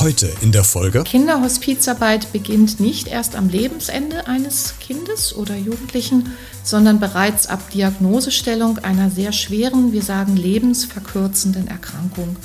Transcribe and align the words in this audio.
Heute 0.00 0.32
in 0.42 0.52
der 0.52 0.62
Folge. 0.62 1.02
Kinderhospizarbeit 1.02 2.32
beginnt 2.32 2.78
nicht 2.78 3.08
erst 3.08 3.34
am 3.34 3.48
Lebensende 3.48 4.28
eines 4.28 4.74
Kindes 4.78 5.34
oder 5.34 5.56
Jugendlichen, 5.56 6.32
sondern 6.62 7.00
bereits 7.00 7.48
ab 7.48 7.70
Diagnosestellung 7.70 8.78
einer 8.78 9.10
sehr 9.10 9.32
schweren, 9.32 9.92
wir 9.92 10.02
sagen 10.02 10.36
lebensverkürzenden 10.36 11.66
Erkrankung. 11.66 12.36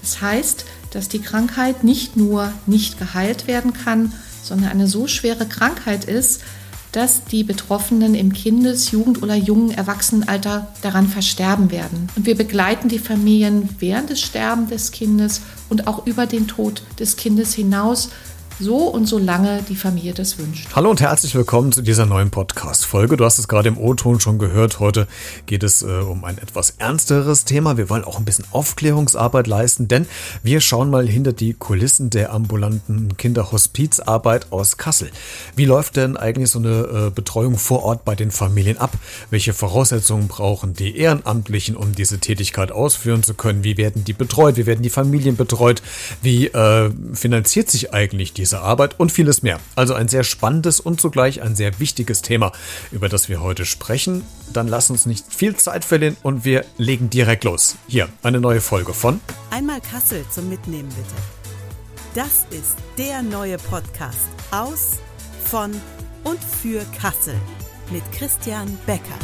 Das 0.00 0.20
heißt, 0.20 0.64
dass 0.90 1.08
die 1.08 1.20
Krankheit 1.20 1.84
nicht 1.84 2.16
nur 2.16 2.52
nicht 2.66 2.98
geheilt 2.98 3.46
werden 3.46 3.72
kann, 3.72 4.12
sondern 4.42 4.70
eine 4.70 4.88
so 4.88 5.06
schwere 5.06 5.46
Krankheit 5.46 6.04
ist, 6.06 6.42
dass 6.96 7.24
die 7.24 7.44
Betroffenen 7.44 8.14
im 8.14 8.32
Kindes-, 8.32 8.90
Jugend- 8.90 9.22
oder 9.22 9.34
jungen 9.34 9.70
Erwachsenenalter 9.70 10.68
daran 10.80 11.08
versterben 11.08 11.70
werden. 11.70 12.08
Und 12.16 12.24
wir 12.24 12.34
begleiten 12.34 12.88
die 12.88 12.98
Familien 12.98 13.68
während 13.78 14.08
des 14.08 14.22
Sterbens 14.22 14.70
des 14.70 14.92
Kindes 14.92 15.42
und 15.68 15.88
auch 15.88 16.06
über 16.06 16.24
den 16.24 16.48
Tod 16.48 16.82
des 16.98 17.16
Kindes 17.16 17.52
hinaus 17.52 18.08
so 18.58 18.88
und 18.88 19.06
so 19.06 19.18
lange 19.18 19.62
die 19.68 19.76
Familie 19.76 20.14
das 20.14 20.38
wünscht. 20.38 20.68
Hallo 20.74 20.88
und 20.90 21.00
herzlich 21.00 21.34
willkommen 21.34 21.72
zu 21.72 21.82
dieser 21.82 22.06
neuen 22.06 22.30
Podcast-Folge. 22.30 23.18
Du 23.18 23.24
hast 23.24 23.38
es 23.38 23.48
gerade 23.48 23.68
im 23.68 23.76
O-Ton 23.76 24.18
schon 24.18 24.38
gehört. 24.38 24.80
Heute 24.80 25.06
geht 25.44 25.62
es 25.62 25.82
äh, 25.82 25.86
um 25.86 26.24
ein 26.24 26.38
etwas 26.38 26.70
ernsteres 26.78 27.44
Thema. 27.44 27.76
Wir 27.76 27.90
wollen 27.90 28.04
auch 28.04 28.18
ein 28.18 28.24
bisschen 28.24 28.46
Aufklärungsarbeit 28.52 29.46
leisten, 29.46 29.88
denn 29.88 30.06
wir 30.42 30.60
schauen 30.62 30.88
mal 30.88 31.06
hinter 31.06 31.34
die 31.34 31.52
Kulissen 31.52 32.08
der 32.08 32.32
ambulanten 32.32 33.16
Kinderhospizarbeit 33.18 34.50
aus 34.52 34.78
Kassel. 34.78 35.10
Wie 35.54 35.66
läuft 35.66 35.96
denn 35.96 36.16
eigentlich 36.16 36.50
so 36.50 36.58
eine 36.58 37.08
äh, 37.08 37.10
Betreuung 37.10 37.58
vor 37.58 37.82
Ort 37.82 38.06
bei 38.06 38.14
den 38.14 38.30
Familien 38.30 38.78
ab? 38.78 38.92
Welche 39.28 39.52
Voraussetzungen 39.52 40.28
brauchen 40.28 40.72
die 40.72 40.96
Ehrenamtlichen, 40.96 41.76
um 41.76 41.94
diese 41.94 42.20
Tätigkeit 42.20 42.72
ausführen 42.72 43.22
zu 43.22 43.34
können? 43.34 43.64
Wie 43.64 43.76
werden 43.76 44.04
die 44.04 44.14
betreut? 44.14 44.56
Wie 44.56 44.64
werden 44.64 44.82
die 44.82 44.90
Familien 44.90 45.36
betreut? 45.36 45.82
Wie 46.22 46.46
äh, 46.46 46.90
finanziert 47.12 47.70
sich 47.70 47.92
eigentlich 47.92 48.32
die 48.32 48.45
diese 48.46 48.60
Arbeit 48.60 49.00
und 49.00 49.10
vieles 49.10 49.42
mehr. 49.42 49.58
Also 49.74 49.94
ein 49.94 50.06
sehr 50.06 50.22
spannendes 50.22 50.78
und 50.78 51.00
zugleich 51.00 51.42
ein 51.42 51.56
sehr 51.56 51.80
wichtiges 51.80 52.22
Thema, 52.22 52.52
über 52.92 53.08
das 53.08 53.28
wir 53.28 53.40
heute 53.40 53.66
sprechen. 53.66 54.22
Dann 54.52 54.68
lass 54.68 54.88
uns 54.88 55.04
nicht 55.04 55.24
viel 55.34 55.56
Zeit 55.56 55.84
verlieren 55.84 56.16
und 56.22 56.44
wir 56.44 56.64
legen 56.78 57.10
direkt 57.10 57.42
los. 57.42 57.74
Hier 57.88 58.08
eine 58.22 58.38
neue 58.40 58.60
Folge 58.60 58.94
von 58.94 59.20
Einmal 59.50 59.80
Kassel 59.80 60.24
zum 60.30 60.48
Mitnehmen 60.48 60.88
bitte. 60.90 61.16
Das 62.14 62.46
ist 62.56 62.76
der 62.96 63.20
neue 63.22 63.56
Podcast 63.58 64.28
aus, 64.52 64.92
von 65.44 65.72
und 66.22 66.38
für 66.38 66.84
Kassel 67.00 67.34
mit 67.90 68.04
Christian 68.12 68.78
Becker. 68.86 69.18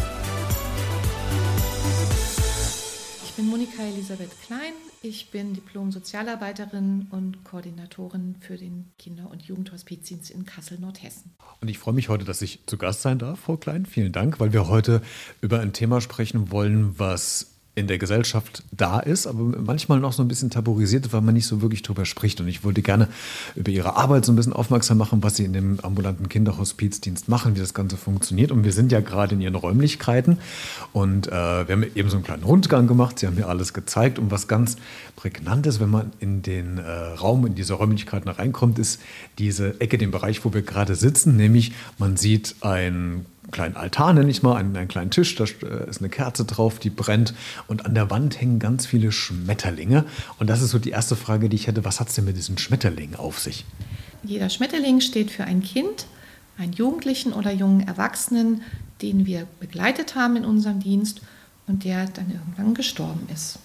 Ich 3.24 3.32
bin 3.34 3.48
Monika 3.48 3.84
Elisabeth 3.84 4.32
Klein. 4.44 4.72
Ich 5.04 5.32
bin 5.32 5.52
Diplom-Sozialarbeiterin 5.52 7.08
und 7.10 7.42
Koordinatorin 7.42 8.36
für 8.38 8.56
den 8.56 8.92
Kinder- 9.00 9.28
und 9.28 9.42
Jugendhospizdienst 9.42 10.30
in 10.30 10.46
Kassel-Nordhessen. 10.46 11.32
Und 11.60 11.68
ich 11.68 11.78
freue 11.78 11.94
mich 11.94 12.08
heute, 12.08 12.24
dass 12.24 12.40
ich 12.40 12.60
zu 12.66 12.78
Gast 12.78 13.02
sein 13.02 13.18
darf, 13.18 13.40
Frau 13.40 13.56
Klein. 13.56 13.84
Vielen 13.84 14.12
Dank, 14.12 14.38
weil 14.38 14.52
wir 14.52 14.68
heute 14.68 15.02
über 15.40 15.58
ein 15.58 15.72
Thema 15.72 16.00
sprechen 16.00 16.52
wollen, 16.52 17.00
was 17.00 17.51
in 17.74 17.86
der 17.86 17.96
Gesellschaft 17.96 18.64
da 18.70 19.00
ist, 19.00 19.26
aber 19.26 19.40
manchmal 19.58 19.98
noch 19.98 20.12
so 20.12 20.22
ein 20.22 20.28
bisschen 20.28 20.50
tabuisiert, 20.50 21.10
weil 21.14 21.22
man 21.22 21.32
nicht 21.32 21.46
so 21.46 21.62
wirklich 21.62 21.80
drüber 21.80 22.04
spricht. 22.04 22.38
Und 22.40 22.48
ich 22.48 22.64
wollte 22.64 22.82
gerne 22.82 23.08
über 23.56 23.70
Ihre 23.70 23.96
Arbeit 23.96 24.26
so 24.26 24.32
ein 24.32 24.36
bisschen 24.36 24.52
aufmerksam 24.52 24.98
machen, 24.98 25.22
was 25.22 25.36
Sie 25.36 25.44
in 25.46 25.54
dem 25.54 25.80
ambulanten 25.80 26.28
Kinderhospizdienst 26.28 27.30
machen, 27.30 27.56
wie 27.56 27.60
das 27.60 27.72
Ganze 27.72 27.96
funktioniert. 27.96 28.52
Und 28.52 28.64
wir 28.64 28.72
sind 28.72 28.92
ja 28.92 29.00
gerade 29.00 29.36
in 29.36 29.40
Ihren 29.40 29.54
Räumlichkeiten 29.54 30.38
und 30.92 31.28
äh, 31.28 31.30
wir 31.30 31.68
haben 31.70 31.84
eben 31.94 32.10
so 32.10 32.16
einen 32.16 32.24
kleinen 32.24 32.42
Rundgang 32.42 32.86
gemacht. 32.86 33.18
Sie 33.18 33.26
haben 33.26 33.36
mir 33.36 33.48
alles 33.48 33.72
gezeigt. 33.72 34.18
Und 34.18 34.30
was 34.30 34.48
ganz 34.48 34.76
prägnant 35.16 35.66
ist, 35.66 35.80
wenn 35.80 35.90
man 35.90 36.12
in 36.20 36.42
den 36.42 36.76
äh, 36.76 36.90
Raum, 36.90 37.46
in 37.46 37.54
diese 37.54 37.72
Räumlichkeiten 37.72 38.28
reinkommt, 38.28 38.78
ist 38.78 39.00
diese 39.38 39.80
Ecke, 39.80 39.96
den 39.96 40.10
Bereich, 40.10 40.44
wo 40.44 40.52
wir 40.52 40.62
gerade 40.62 40.94
sitzen, 40.94 41.36
nämlich 41.36 41.72
man 41.96 42.18
sieht 42.18 42.56
ein 42.60 43.24
kleinen 43.50 43.76
Altar, 43.76 44.12
nenne 44.12 44.30
ich 44.30 44.42
mal, 44.42 44.56
einen, 44.56 44.76
einen, 44.76 44.88
kleinen 44.88 45.10
Tisch, 45.10 45.34
da 45.34 45.44
äh, 45.44 45.88
ist 45.88 46.00
eine 46.00 46.08
Kerze 46.08 46.44
drauf, 46.44 46.78
die 46.78 46.90
brennt 46.90 47.34
und 47.66 47.84
an 47.86 47.94
der 47.94 48.10
Wand 48.10 48.40
hängen 48.40 48.58
ganz 48.58 48.86
viele 48.86 49.10
Schmetterlinge. 49.10 50.04
Und 50.38 50.48
das 50.48 50.62
ist 50.62 50.70
so 50.70 50.78
die 50.78 50.90
erste 50.90 51.16
Frage, 51.16 51.48
die 51.48 51.56
ich 51.56 51.66
hätte, 51.66 51.84
was 51.84 52.00
hat 52.00 52.08
es 52.08 52.14
denn 52.14 52.24
mit 52.24 52.36
diesen 52.36 52.58
Schmetterlingen 52.58 53.16
auf 53.16 53.38
sich? 53.38 53.64
Jeder 54.22 54.48
Schmetterling 54.48 55.00
steht 55.00 55.30
für 55.30 55.44
ein 55.44 55.62
Kind, 55.62 56.06
einen 56.56 56.72
Jugendlichen 56.72 57.32
oder 57.32 57.50
jungen 57.50 57.86
Erwachsenen, 57.86 58.62
den 59.00 59.26
wir 59.26 59.48
begleitet 59.58 60.14
haben 60.14 60.36
in 60.36 60.44
unserem 60.44 60.78
Dienst 60.78 61.22
und 61.66 61.84
der 61.84 62.06
dann 62.06 62.30
irgendwann 62.30 62.74
gestorben 62.74 63.26
ist. 63.32 63.58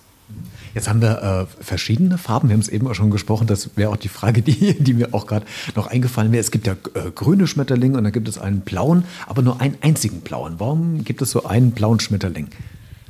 Jetzt 0.74 0.90
haben 0.90 1.02
wir 1.02 1.48
äh, 1.60 1.64
verschiedene 1.64 2.18
Farben. 2.18 2.50
Wir 2.50 2.54
haben 2.54 2.62
es 2.62 2.68
eben 2.68 2.88
auch 2.88 2.94
schon 2.94 3.10
gesprochen. 3.10 3.48
Das 3.48 3.72
wäre 3.76 3.90
auch 3.90 3.98
die 3.98 4.10
Frage, 4.10 4.42
die, 4.44 4.76
die 4.80 4.94
mir 4.94 5.14
auch 5.14 5.26
gerade 5.26 5.46
noch 5.76 5.88
eingefallen 5.88 6.32
wäre. 6.32 6.42
Es 6.42 6.52
gibt 6.52 6.68
ja 6.68 6.74
äh, 6.94 7.12
grüne 7.12 7.48
Schmetterlinge 7.48 7.98
und 7.98 8.04
dann 8.04 8.14
gibt 8.14 8.28
es 8.28 8.38
einen 8.38 8.62
blauen, 8.62 9.04
aber 9.26 9.42
nur 9.42 9.60
einen 9.62 9.78
einzigen 9.82 10.22
blauen. 10.22 10.56
Warum 10.60 11.04
gibt 11.04 11.22
es 11.22 11.32
so 11.32 11.46
einen 11.46 11.72
blauen 11.72 12.00
Schmetterling? 12.00 12.50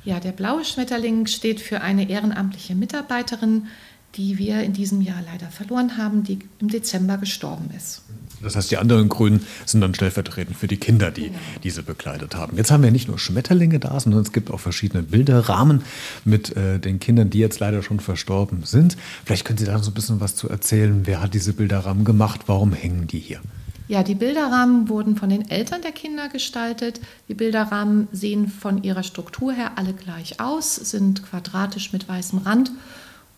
Ja, 0.05 0.21
der 0.21 0.31
blaue 0.31 0.63
Schmetterling 0.63 1.27
steht 1.27 1.59
für 1.59 1.81
eine 1.81 2.09
ehrenamtliche 2.09 2.75
Mitarbeiterin, 2.75 3.67
die 4.15 4.37
wir 4.37 4.63
in 4.63 4.73
diesem 4.73 5.01
Jahr 5.01 5.21
leider 5.25 5.47
verloren 5.47 5.97
haben, 5.97 6.23
die 6.23 6.39
im 6.59 6.69
Dezember 6.69 7.17
gestorben 7.17 7.69
ist. 7.75 8.03
Das 8.41 8.55
heißt, 8.55 8.71
die 8.71 8.77
anderen 8.77 9.09
Grünen 9.09 9.45
sind 9.65 9.81
dann 9.81 9.93
stellvertretend 9.93 10.55
für 10.57 10.67
die 10.67 10.77
Kinder, 10.77 11.11
die 11.11 11.27
genau. 11.27 11.39
diese 11.63 11.83
bekleidet 11.83 12.35
haben. 12.35 12.57
Jetzt 12.57 12.71
haben 12.71 12.83
wir 12.83 12.91
nicht 12.91 13.07
nur 13.07 13.19
Schmetterlinge 13.19 13.79
da, 13.79 13.99
sondern 13.99 14.21
es 14.21 14.31
gibt 14.31 14.51
auch 14.51 14.59
verschiedene 14.59 15.03
Bilderrahmen 15.03 15.83
mit 16.25 16.55
äh, 16.55 16.79
den 16.79 16.99
Kindern, 16.99 17.29
die 17.29 17.39
jetzt 17.39 17.59
leider 17.59 17.81
schon 17.81 17.99
verstorben 17.99 18.63
sind. 18.63 18.97
Vielleicht 19.25 19.45
können 19.45 19.57
Sie 19.57 19.65
da 19.65 19.77
so 19.79 19.91
ein 19.91 19.93
bisschen 19.93 20.19
was 20.19 20.35
zu 20.35 20.49
erzählen. 20.49 21.01
Wer 21.05 21.21
hat 21.21 21.33
diese 21.33 21.53
Bilderrahmen 21.53 22.05
gemacht? 22.05 22.41
Warum 22.47 22.73
hängen 22.73 23.07
die 23.07 23.19
hier? 23.19 23.39
Ja, 23.87 24.03
die 24.03 24.15
Bilderrahmen 24.15 24.89
wurden 24.89 25.15
von 25.15 25.29
den 25.29 25.49
Eltern 25.49 25.81
der 25.81 25.93
Kinder 25.93 26.27
gestaltet. 26.27 26.99
Die 27.29 27.33
Bilderrahmen 27.33 28.09
sehen 28.11 28.49
von 28.49 28.83
ihrer 28.83 29.03
Struktur 29.03 29.53
her 29.53 29.73
alle 29.77 29.93
gleich 29.93 30.41
aus, 30.41 30.75
sind 30.75 31.23
quadratisch 31.23 31.93
mit 31.93 32.07
weißem 32.09 32.39
Rand, 32.39 32.71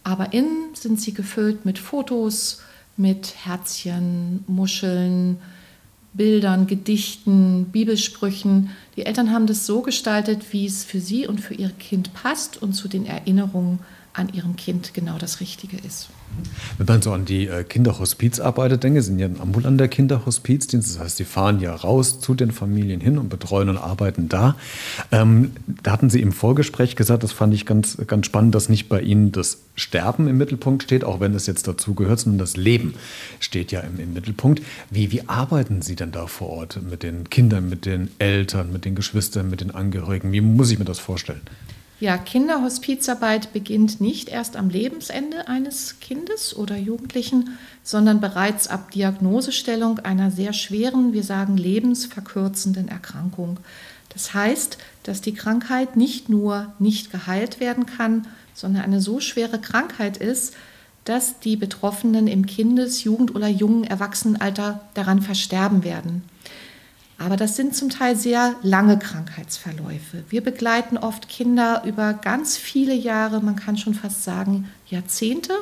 aber 0.04 0.34
innen 0.34 0.74
sind 0.74 1.00
sie 1.00 1.14
gefüllt 1.14 1.66
mit 1.66 1.78
Fotos, 1.78 2.62
mit 3.00 3.34
Herzchen, 3.46 4.44
Muscheln, 4.48 5.38
Bildern, 6.14 6.68
Gedichten, 6.68 7.66
Bibelsprüchen. 7.72 8.72
Die 8.96 9.06
Eltern 9.06 9.32
haben 9.32 9.48
das 9.48 9.66
so 9.66 9.82
gestaltet, 9.82 10.52
wie 10.52 10.66
es 10.66 10.84
für 10.84 11.00
sie 11.00 11.26
und 11.26 11.40
für 11.40 11.54
ihr 11.54 11.70
Kind 11.70 12.14
passt 12.14 12.62
und 12.62 12.74
zu 12.74 12.88
den 12.88 13.06
Erinnerungen 13.06 13.80
an 14.14 14.30
ihrem 14.34 14.56
Kind 14.56 14.94
genau 14.94 15.18
das 15.18 15.40
Richtige 15.40 15.78
ist. 15.78 16.10
Wenn 16.78 16.86
man 16.86 17.02
so 17.02 17.12
an 17.12 17.26
die 17.26 17.48
äh, 17.48 17.64
Kinderhospizarbeit 17.64 18.82
denkt, 18.84 19.04
sind 19.04 19.20
ja 19.20 19.28
ein 19.28 19.42
ambulanter 19.42 19.88
Kinderhospizdienst, 19.88 20.96
das 20.96 21.00
heißt, 21.00 21.18
sie 21.18 21.26
fahren 21.26 21.60
ja 21.60 21.76
raus 21.76 22.20
zu 22.20 22.34
den 22.34 22.52
Familien 22.52 23.02
hin 23.02 23.18
und 23.18 23.30
betreuen 23.30 23.70
und 23.70 23.78
arbeiten 23.78 24.30
da. 24.30 24.56
Ähm, 25.12 25.52
da 25.84 25.92
hatten 25.92 26.10
Sie 26.10 26.22
im 26.22 26.32
Vorgespräch 26.32 26.96
gesagt, 26.96 27.24
das 27.24 27.32
fand 27.32 27.54
ich 27.54 27.66
ganz, 27.66 27.98
ganz 28.08 28.26
spannend, 28.26 28.56
dass 28.56 28.70
nicht 28.70 28.90
bei 28.90 29.02
Ihnen 29.02 29.32
das 29.32 29.60
Sterben 29.76 30.28
im 30.28 30.38
Mittelpunkt 30.38 30.84
steht, 30.84 31.04
auch 31.04 31.20
wenn 31.20 31.34
es 31.34 31.48
jetzt 31.48 31.68
dazu 31.68 31.94
gehört, 31.94 32.20
sondern 32.20 32.40
das 32.40 32.58
Leben 32.58 32.94
steht 33.40 33.72
ja 33.72 33.82
im, 33.82 34.00
im 34.00 34.14
Mittelpunkt. 34.14 34.62
Wie, 34.90 35.12
wie 35.12 35.28
arbeiten 35.28 35.82
Sie 35.82 35.96
denn 35.96 36.12
da 36.12 36.28
vor 36.28 36.50
Ort 36.50 36.80
mit 36.82 37.04
den 37.04 37.30
Kindern, 37.30 37.70
mit 37.70 37.86
den 37.86 38.10
Eltern, 38.20 38.72
mit 38.72 38.86
den 38.86 38.96
Geschwistern, 38.96 39.50
mit 39.50 39.62
den 39.62 39.72
Angehörigen? 39.72 40.32
Wie 40.32 40.42
muss 40.42 40.72
ich 40.72 40.80
mir 40.80 40.86
das 40.86 41.00
vorstellen? 41.00 41.42
Ja, 42.00 42.18
Kinderhospizarbeit 42.18 43.52
beginnt 43.52 44.00
nicht 44.00 44.30
erst 44.30 44.56
am 44.56 44.70
Lebensende 44.70 45.50
eines 45.50 46.00
Kindes 46.00 46.56
oder 46.56 46.78
Jugendlichen, 46.78 47.58
sondern 47.84 48.22
bereits 48.22 48.70
ab 48.70 48.92
Diagnosestellung 48.92 50.00
einer 50.00 50.32
sehr 50.32 50.54
schweren, 50.54 51.12
wir 51.12 51.24
sagen 51.24 51.58
lebensverkürzenden 51.58 52.88
Erkrankung. 52.88 53.60
Das 54.14 54.34
heißt, 54.34 54.78
dass 55.04 55.20
die 55.20 55.34
Krankheit 55.34 55.98
nicht 55.98 56.30
nur 56.30 56.74
nicht 56.80 57.12
geheilt 57.12 57.60
werden 57.60 57.86
kann, 57.86 58.28
sondern 58.54 58.84
eine 58.84 59.02
so 59.02 59.20
schwere 59.20 59.60
Krankheit 59.60 60.16
ist, 60.16 60.54
dass 61.04 61.40
die 61.40 61.58
Betroffenen 61.58 62.28
im 62.28 62.46
Kindes-, 62.46 63.04
Jugend- 63.04 63.36
oder 63.36 63.48
jungen 63.50 63.84
Erwachsenenalter 63.84 64.82
daran 64.94 65.22
versterben 65.22 65.84
werden. 65.84 66.24
Aber 67.20 67.36
das 67.36 67.58
sind 67.58 67.76
zum 67.76 67.90
Teil 67.90 68.16
sehr 68.16 68.56
lange 68.64 68.98
Krankheitsverläufe. 68.98 70.24
Wir 70.30 70.42
begleiten 70.42 70.98
oft 70.98 71.28
Kinder 71.28 71.84
über 71.86 72.14
ganz 72.14 72.56
viele 72.58 72.94
Jahre, 72.94 73.42
man 73.42 73.58
kann 73.58 73.78
schon 73.78 73.94
fast 73.94 74.24
sagen 74.24 74.70
Jahrzehnte. 74.88 75.54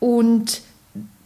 Und 0.00 0.62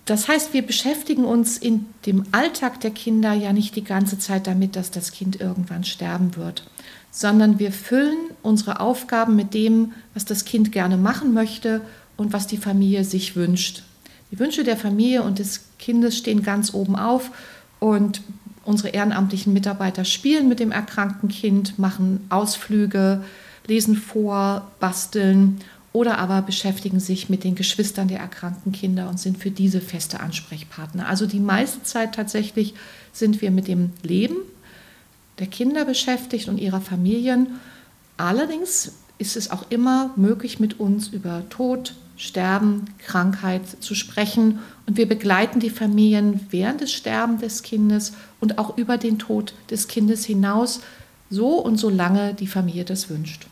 das 0.05 0.29
heißt, 0.29 0.52
wir 0.52 0.62
beschäftigen 0.62 1.25
uns 1.25 1.56
in 1.56 1.87
dem 2.05 2.25
Alltag 2.32 2.81
der 2.81 2.91
Kinder 2.91 3.32
ja 3.32 3.55
nicht 3.55 3.75
die 3.75 3.85
ganze 3.85 4.19
Zeit 4.19 4.47
damit, 4.47 4.76
dass 4.76 4.91
das 4.91 5.12
Kind 5.12 5.41
irgendwann 5.41 5.85
sterben 5.85 6.37
wird, 6.37 6.69
sondern 7.11 7.58
wir 7.58 7.73
füllen 7.73 8.19
unsere 8.43 8.81
Aufgaben 8.81 9.35
mit 9.35 9.55
dem, 9.55 9.93
was 10.12 10.26
das 10.26 10.44
Kind 10.44 10.73
gerne 10.73 10.99
machen 10.99 11.32
möchte 11.32 11.81
und 12.19 12.35
was 12.35 12.47
die 12.47 12.58
Familie 12.58 13.05
sich 13.05 13.35
wünscht. 13.35 13.82
Die 14.31 14.38
Wünsche 14.38 14.62
der 14.62 14.76
Familie 14.76 15.23
und 15.23 15.38
des 15.38 15.62
Kindes 15.79 16.19
stehen 16.19 16.43
ganz 16.43 16.75
oben 16.75 16.97
auf 16.97 17.31
und 17.79 18.20
Unsere 18.71 18.91
ehrenamtlichen 18.91 19.53
Mitarbeiter 19.53 20.05
spielen 20.05 20.49
mit 20.49 20.61
dem 20.61 20.71
erkrankten 20.71 21.29
Kind, 21.29 21.77
machen 21.81 22.25
Ausflüge, 22.29 23.25
lesen 23.67 23.97
vor, 23.97 24.71
basteln 24.79 25.59
oder 25.93 26.19
aber 26.19 26.41
beschäftigen 26.43 27.01
sich 27.01 27.29
mit 27.29 27.43
den 27.43 27.57
Geschwistern 27.57 28.07
der 28.07 28.21
erkrankten 28.21 28.71
Kinder 28.71 29.09
und 29.09 29.19
sind 29.19 29.39
für 29.39 29.51
diese 29.51 29.81
feste 29.81 30.21
Ansprechpartner. 30.21 31.09
Also 31.09 31.27
die 31.27 31.41
meiste 31.41 31.83
Zeit 31.83 32.15
tatsächlich 32.15 32.75
sind 33.13 33.43
wir 33.43 33.51
mit 33.51 33.67
dem 33.67 33.91
Leben 34.05 34.37
der 35.41 35.49
Kinder 35.49 35.85
beschäftigt 35.85 36.49
und 36.49 36.59
ihrer 36.59 36.81
Familien. 36.81 37.59
Allerdings 38.19 38.93
ist 39.19 39.37
es 39.37 39.51
auch 39.51 39.65
immer 39.71 40.13
möglich, 40.15 40.61
mit 40.61 40.79
uns 40.79 41.09
über 41.09 41.43
Tod, 41.51 41.97
Sterben, 42.21 42.85
Krankheit 42.99 43.63
zu 43.81 43.95
sprechen. 43.95 44.59
Und 44.87 44.99
wir 44.99 45.09
begleiten 45.09 45.59
die 45.59 45.71
Familien 45.71 46.41
während 46.51 46.83
des 46.83 46.93
Sterbens 46.93 47.41
des 47.41 47.63
Kindes 47.63 48.13
und 48.41 48.59
auch 48.59 48.77
über 48.77 48.99
den 48.99 49.19
Tod 49.19 49.55
des 49.71 49.89
Kindes 49.89 50.27
hinaus, 50.27 50.81
so 51.31 51.55
und 51.55 51.79
so 51.79 51.89
lange 51.89 52.35
die 52.35 52.47
Familie 52.47 52.85
das 52.85 53.09
wünscht. 53.09 53.47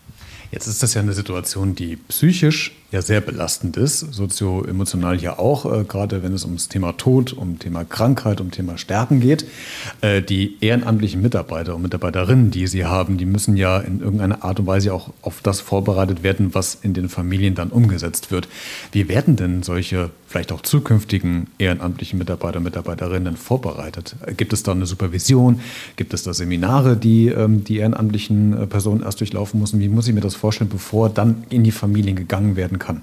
Jetzt 0.53 0.67
ist 0.67 0.83
das 0.83 0.93
ja 0.93 1.01
eine 1.01 1.15
Situation, 1.15 1.75
die 1.75 1.97
psychisch 1.97 2.77
ja 2.91 3.03
sehr 3.03 3.21
belastend 3.21 3.77
ist, 3.77 3.99
sozioemotional 3.99 5.21
ja 5.21 5.39
auch, 5.39 5.71
äh, 5.71 5.85
gerade 5.85 6.23
wenn 6.23 6.33
es 6.33 6.45
ums 6.45 6.69
Thema 6.69 6.93
Tod, 6.93 7.35
um 7.35 7.59
Thema 7.59 7.85
Krankheit, 7.85 8.41
um 8.41 8.51
Thema 8.51 8.79
Sterben 8.79 9.21
geht. 9.21 9.45
Äh, 10.01 10.23
die 10.23 10.57
ehrenamtlichen 10.61 11.21
Mitarbeiter 11.21 11.75
und 11.75 11.83
Mitarbeiterinnen, 11.83 12.51
die 12.51 12.67
Sie 12.67 12.87
haben, 12.87 13.19
die 13.19 13.27
müssen 13.27 13.59
ja 13.59 13.79
in 13.79 14.01
irgendeiner 14.01 14.43
Art 14.43 14.61
und 14.61 14.67
Weise 14.67 14.95
auch 14.95 15.11
auf 15.21 15.43
das 15.43 15.61
vorbereitet 15.61 16.23
werden, 16.23 16.55
was 16.55 16.79
in 16.81 16.95
den 16.95 17.11
Familien 17.11 17.55
dann 17.55 17.69
umgesetzt 17.69 18.31
wird. 18.31 18.49
Wie 18.93 19.09
werden 19.09 19.37
denn 19.37 19.63
solche 19.63 20.11
vielleicht 20.27 20.53
auch 20.53 20.63
zukünftigen 20.63 21.49
ehrenamtlichen 21.59 22.19
Mitarbeiter 22.19 22.59
und 22.59 22.65
Mitarbeiterinnen 22.65 23.37
vorbereitet? 23.37 24.17
Gibt 24.37 24.55
es 24.55 24.63
da 24.63 24.73
eine 24.73 24.87
Supervision? 24.87 25.61
Gibt 25.97 26.15
es 26.15 26.23
da 26.23 26.33
Seminare, 26.33 26.97
die 26.97 27.29
ähm, 27.29 27.65
die 27.65 27.79
ehrenamtlichen 27.79 28.63
äh, 28.63 28.67
Personen 28.67 29.03
erst 29.03 29.21
durchlaufen 29.21 29.61
müssen? 29.61 29.81
Wie 29.81 29.89
muss 29.89 30.09
ich 30.09 30.15
mir 30.15 30.21
das 30.23 30.35
vorstellen, 30.35 30.71
bevor 30.71 31.11
dann 31.11 31.45
in 31.51 31.65
die 31.65 31.71
Familien 31.71 32.17
gegangen 32.17 32.57
werden 32.57 32.78
werden 32.79 33.03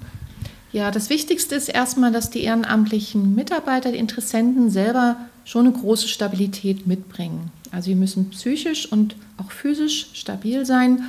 Ja, 0.72 0.90
das 0.90 1.08
Wichtigste 1.10 1.54
ist 1.54 1.68
erstmal, 1.68 2.12
dass 2.12 2.30
die 2.30 2.42
ehrenamtlichen 2.42 3.34
Mitarbeiter, 3.34 3.92
die 3.92 3.98
Interessenten 3.98 4.70
selber 4.70 5.16
schon 5.44 5.66
eine 5.66 5.74
große 5.74 6.08
Stabilität 6.08 6.86
mitbringen. 6.86 7.50
Also 7.70 7.88
wir 7.88 7.96
müssen 7.96 8.30
psychisch 8.30 8.90
und 8.90 9.16
auch 9.38 9.50
physisch 9.50 10.08
stabil 10.12 10.66
sein. 10.66 11.04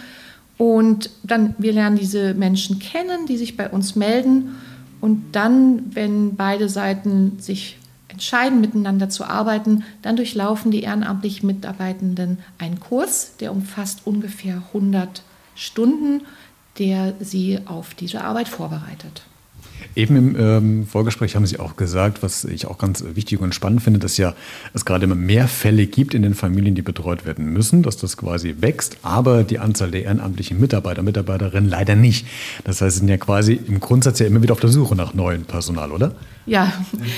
Und 0.57 1.09
dann, 1.23 1.55
wir 1.57 1.73
lernen 1.73 1.97
diese 1.97 2.33
Menschen 2.33 2.79
kennen, 2.79 3.25
die 3.27 3.37
sich 3.37 3.57
bei 3.57 3.69
uns 3.69 3.95
melden. 3.95 4.55
Und 5.01 5.23
dann, 5.33 5.93
wenn 5.93 6.35
beide 6.35 6.69
Seiten 6.69 7.39
sich 7.39 7.77
entscheiden, 8.07 8.61
miteinander 8.61 9.09
zu 9.09 9.25
arbeiten, 9.25 9.83
dann 10.01 10.15
durchlaufen 10.15 10.71
die 10.71 10.81
ehrenamtlich 10.81 11.43
Mitarbeitenden 11.43 12.39
einen 12.57 12.79
Kurs, 12.79 13.33
der 13.39 13.51
umfasst 13.51 14.01
ungefähr 14.05 14.63
100 14.73 15.23
Stunden 15.55 16.21
der 16.79 17.13
sie 17.19 17.59
auf 17.65 17.93
diese 17.93 18.23
Arbeit 18.23 18.47
vorbereitet. 18.47 19.23
Eben 19.95 20.15
im 20.15 20.35
ähm, 20.39 20.87
Vorgespräch 20.87 21.35
haben 21.35 21.45
Sie 21.45 21.59
auch 21.59 21.75
gesagt, 21.75 22.21
was 22.21 22.45
ich 22.45 22.67
auch 22.67 22.77
ganz 22.77 23.03
wichtig 23.15 23.39
und 23.39 23.55
spannend 23.55 23.81
finde, 23.81 23.99
dass 23.99 24.17
ja 24.17 24.35
es 24.73 24.85
gerade 24.85 25.05
immer 25.05 25.15
mehr 25.15 25.47
Fälle 25.47 25.87
gibt 25.87 26.13
in 26.13 26.21
den 26.21 26.35
Familien, 26.35 26.75
die 26.75 26.81
betreut 26.81 27.25
werden 27.25 27.51
müssen, 27.51 27.83
dass 27.83 27.97
das 27.97 28.17
quasi 28.17 28.55
wächst, 28.59 28.97
aber 29.01 29.43
die 29.43 29.59
Anzahl 29.59 29.91
der 29.91 30.03
ehrenamtlichen 30.03 30.59
Mitarbeiter, 30.59 31.01
Mitarbeiterinnen 31.01 31.69
leider 31.69 31.95
nicht. 31.95 32.27
Das 32.63 32.81
heißt, 32.81 32.95
Sie 32.95 32.99
sind 32.99 33.07
ja 33.07 33.17
quasi 33.17 33.53
im 33.53 33.79
Grundsatz 33.79 34.19
ja 34.19 34.27
immer 34.27 34.41
wieder 34.41 34.53
auf 34.53 34.59
der 34.59 34.69
Suche 34.69 34.95
nach 34.95 35.13
neuem 35.13 35.45
Personal, 35.45 35.91
oder? 35.91 36.13
Ja, 36.45 36.71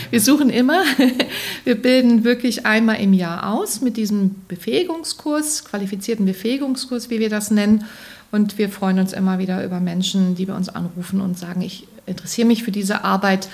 wir 0.09 0.21
suchen 0.21 0.49
immer. 0.49 0.81
Wir 1.63 1.75
bilden 1.75 2.23
wirklich 2.23 2.65
einmal 2.65 2.99
im 2.99 3.13
Jahr 3.13 3.53
aus 3.53 3.81
mit 3.81 3.95
diesem 3.95 4.35
Befähigungskurs, 4.47 5.65
qualifizierten 5.65 6.25
Befähigungskurs, 6.25 7.11
wie 7.11 7.19
wir 7.19 7.29
das 7.29 7.51
nennen. 7.51 7.83
Und 8.31 8.57
wir 8.57 8.69
freuen 8.69 8.99
uns 8.99 9.13
immer 9.13 9.39
wieder 9.39 9.63
über 9.63 9.79
Menschen, 9.79 10.35
die 10.35 10.45
bei 10.45 10.55
uns 10.55 10.69
anrufen 10.69 11.21
und 11.21 11.37
sagen, 11.37 11.61
ich 11.61 11.87
interessiere 12.05 12.47
mich 12.47 12.63
für 12.63 12.71
diese 12.71 13.03
Arbeit. 13.03 13.49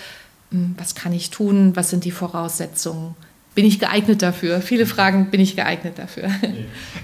Hm, 0.52 0.76
was 0.78 0.96
kann 0.96 1.14
ich 1.14 1.30
tun? 1.30 1.76
Was 1.76 1.90
sind 1.90 2.04
die 2.04 2.12
Voraussetzungen? 2.12 3.16
Bin 3.56 3.66
ich 3.66 3.80
geeignet 3.80 4.22
dafür? 4.22 4.60
Viele 4.60 4.86
Fragen, 4.86 5.32
bin 5.32 5.40
ich 5.40 5.56
geeignet 5.56 5.98
dafür? 5.98 6.30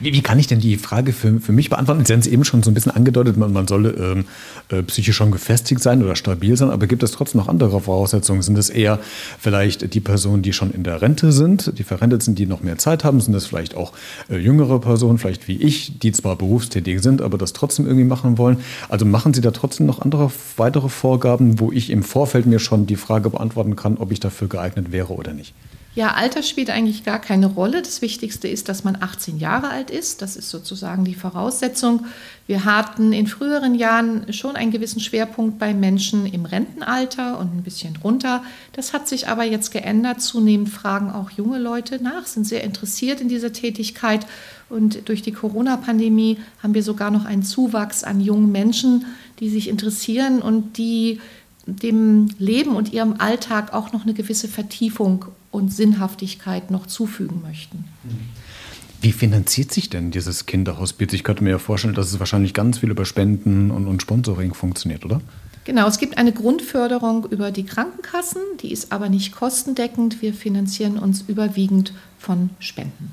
Wie, 0.01 0.13
wie 0.13 0.21
kann 0.21 0.38
ich 0.38 0.48
denn 0.48 0.59
die 0.59 0.75
Frage 0.75 1.13
für, 1.13 1.39
für 1.39 1.53
mich 1.53 1.69
beantworten? 1.69 2.06
Sie 2.06 2.12
haben 2.12 2.19
es 2.19 2.27
eben 2.27 2.44
schon 2.44 2.62
so 2.62 2.69
ein 2.69 2.74
bisschen 2.74 2.92
angedeutet, 2.92 3.38
man, 3.38 3.53
man 3.53 3.68
solle 3.68 3.92
ähm, 3.92 4.25
äh, 4.69 4.83
psychisch 4.83 5.15
schon 5.15 5.31
gefestigt 5.31 5.81
sein 5.81 6.03
oder 6.03 6.15
stabil 6.15 6.57
sein, 6.57 6.69
aber 6.69 6.88
gibt 6.88 7.03
es 7.03 7.12
trotzdem 7.12 7.39
noch 7.39 7.48
andere 7.48 7.80
Voraussetzungen? 7.80 8.42
Sind 8.42 8.57
es 8.57 8.69
eher 8.69 9.00
vielleicht 9.39 9.94
die 9.94 10.00
Personen, 10.01 10.42
die 10.44 10.51
schon 10.51 10.71
in 10.71 10.83
der 10.83 11.01
Rente 11.01 11.31
sind, 11.31 11.77
die 11.77 11.83
verrentet 11.83 12.24
sind, 12.24 12.38
die 12.38 12.45
noch 12.45 12.62
mehr 12.62 12.77
Zeit 12.77 13.06
haben? 13.06 13.21
Sind 13.21 13.33
es 13.33 13.45
vielleicht 13.45 13.77
auch 13.77 13.94
äh, 14.30 14.38
jüngere 14.38 14.80
Personen, 14.80 15.18
vielleicht 15.18 15.47
wie 15.47 15.57
ich, 15.57 16.00
die 16.00 16.12
zwar 16.12 16.36
berufstätig 16.36 17.01
sind, 17.01 17.21
aber 17.21 17.38
das 17.38 17.54
trotzdem 17.54 17.86
irgendwie 17.86 18.06
machen 18.06 18.38
wollen? 18.38 18.57
Also 18.89 19.06
machen 19.06 19.33
Sie 19.33 19.42
da 19.42 19.51
trotzdem 19.51 19.86
noch 19.86 20.01
andere 20.01 20.30
weitere 20.57 20.89
Vorgaben, 20.89 21.59
wo 21.62 21.71
ich 21.71 21.89
im 21.89 22.04
Vorfeld 22.04 22.45
mir 22.45 22.59
schon 22.59 22.88
die 22.88 22.97
Frage 22.97 23.30
beantworten 23.30 23.77
kann, 23.77 23.97
ob 23.97 24.12
ich 24.12 24.19
dafür 24.19 24.50
geeignet 24.50 24.92
wäre 24.92 25.13
oder 25.13 25.33
nicht? 25.33 25.54
Ja, 25.93 26.13
Alter 26.13 26.41
spielt 26.41 26.69
eigentlich 26.69 27.03
gar 27.03 27.19
keine 27.19 27.47
Rolle. 27.47 27.81
Das 27.81 28.01
Wichtigste 28.01 28.47
ist, 28.47 28.69
dass 28.69 28.85
man 28.85 28.97
18 29.01 29.39
Jahre 29.39 29.69
alt 29.69 29.91
ist. 29.91 30.21
Das 30.21 30.38
ist 30.38 30.49
sozusagen 30.49 31.03
die 31.03 31.15
Voraussetzung. 31.15 32.05
Wir 32.47 32.63
hatten 32.63 33.11
in 33.11 33.27
früheren 33.27 33.75
Jahren 33.75 34.31
schon 34.31 34.55
einen 34.55 34.71
gewissen 34.71 35.01
Schwerpunkt 35.01 35.59
bei 35.59 35.73
Menschen 35.73 36.25
im 36.25 36.45
Rentenalter 36.45 37.38
und 37.38 37.57
ein 37.57 37.63
bisschen 37.63 37.95
drunter. 37.95 38.41
Das 38.71 38.93
hat 38.93 39.09
sich 39.09 39.27
aber 39.27 39.43
jetzt 39.43 39.71
geändert. 39.71 40.21
Zunehmend 40.21 40.69
fragen 40.69 41.11
auch 41.11 41.29
junge 41.31 41.59
Leute 41.59 42.01
nach, 42.01 42.25
sind 42.25 42.47
sehr 42.47 42.63
interessiert 42.63 43.19
in 43.19 43.27
dieser 43.27 43.51
Tätigkeit. 43.51 44.25
Und 44.69 45.09
durch 45.09 45.21
die 45.21 45.33
Corona-Pandemie 45.33 46.37
haben 46.63 46.73
wir 46.73 46.83
sogar 46.83 47.11
noch 47.11 47.25
einen 47.25 47.44
Zuwachs 47.44 48.05
an 48.05 48.21
jungen 48.21 48.49
Menschen, 48.49 49.07
die 49.41 49.49
sich 49.49 49.67
interessieren 49.67 50.41
und 50.41 50.77
die 50.77 51.19
dem 51.65 52.29
Leben 52.39 52.77
und 52.77 52.94
ihrem 52.94 53.15
Alltag 53.19 53.73
auch 53.73 53.91
noch 53.91 54.03
eine 54.03 54.13
gewisse 54.13 54.47
Vertiefung 54.47 55.25
und 55.51 55.74
Sinnhaftigkeit 55.74 56.71
noch 56.71 56.88
zufügen 56.88 57.42
möchten. 57.42 57.86
Wie 59.01 59.12
finanziert 59.12 59.71
sich 59.71 59.89
denn 59.89 60.12
dieses 60.12 60.45
Kinderhospiz? 60.45 61.13
Ich 61.13 61.24
könnte 61.24 61.44
mir 61.44 61.51
ja 61.51 61.59
vorstellen, 61.59 61.94
dass 61.94 62.12
es 62.12 62.19
wahrscheinlich 62.19 62.53
ganz 62.53 62.80
viel 62.80 62.92
über 62.92 63.06
Spenden 63.06 63.71
und, 63.71 63.88
und 63.88 64.01
Sponsoring 64.01 64.53
funktioniert, 64.53 65.06
oder? 65.06 65.21
Genau, 65.63 65.88
es 65.88 66.00
gibt 66.00 66.18
eine 66.18 66.31
Grundförderung 66.31 67.25
über 67.30 67.51
die 67.51 67.63
Krankenkassen, 67.63 68.42
die 68.62 68.71
ist 68.71 68.92
aber 68.92 69.09
nicht 69.09 69.31
kostendeckend. 69.31 70.21
Wir 70.21 70.33
finanzieren 70.33 70.98
uns 70.98 71.21
überwiegend 71.21 71.94
von 72.18 72.50
Spenden. 72.59 73.12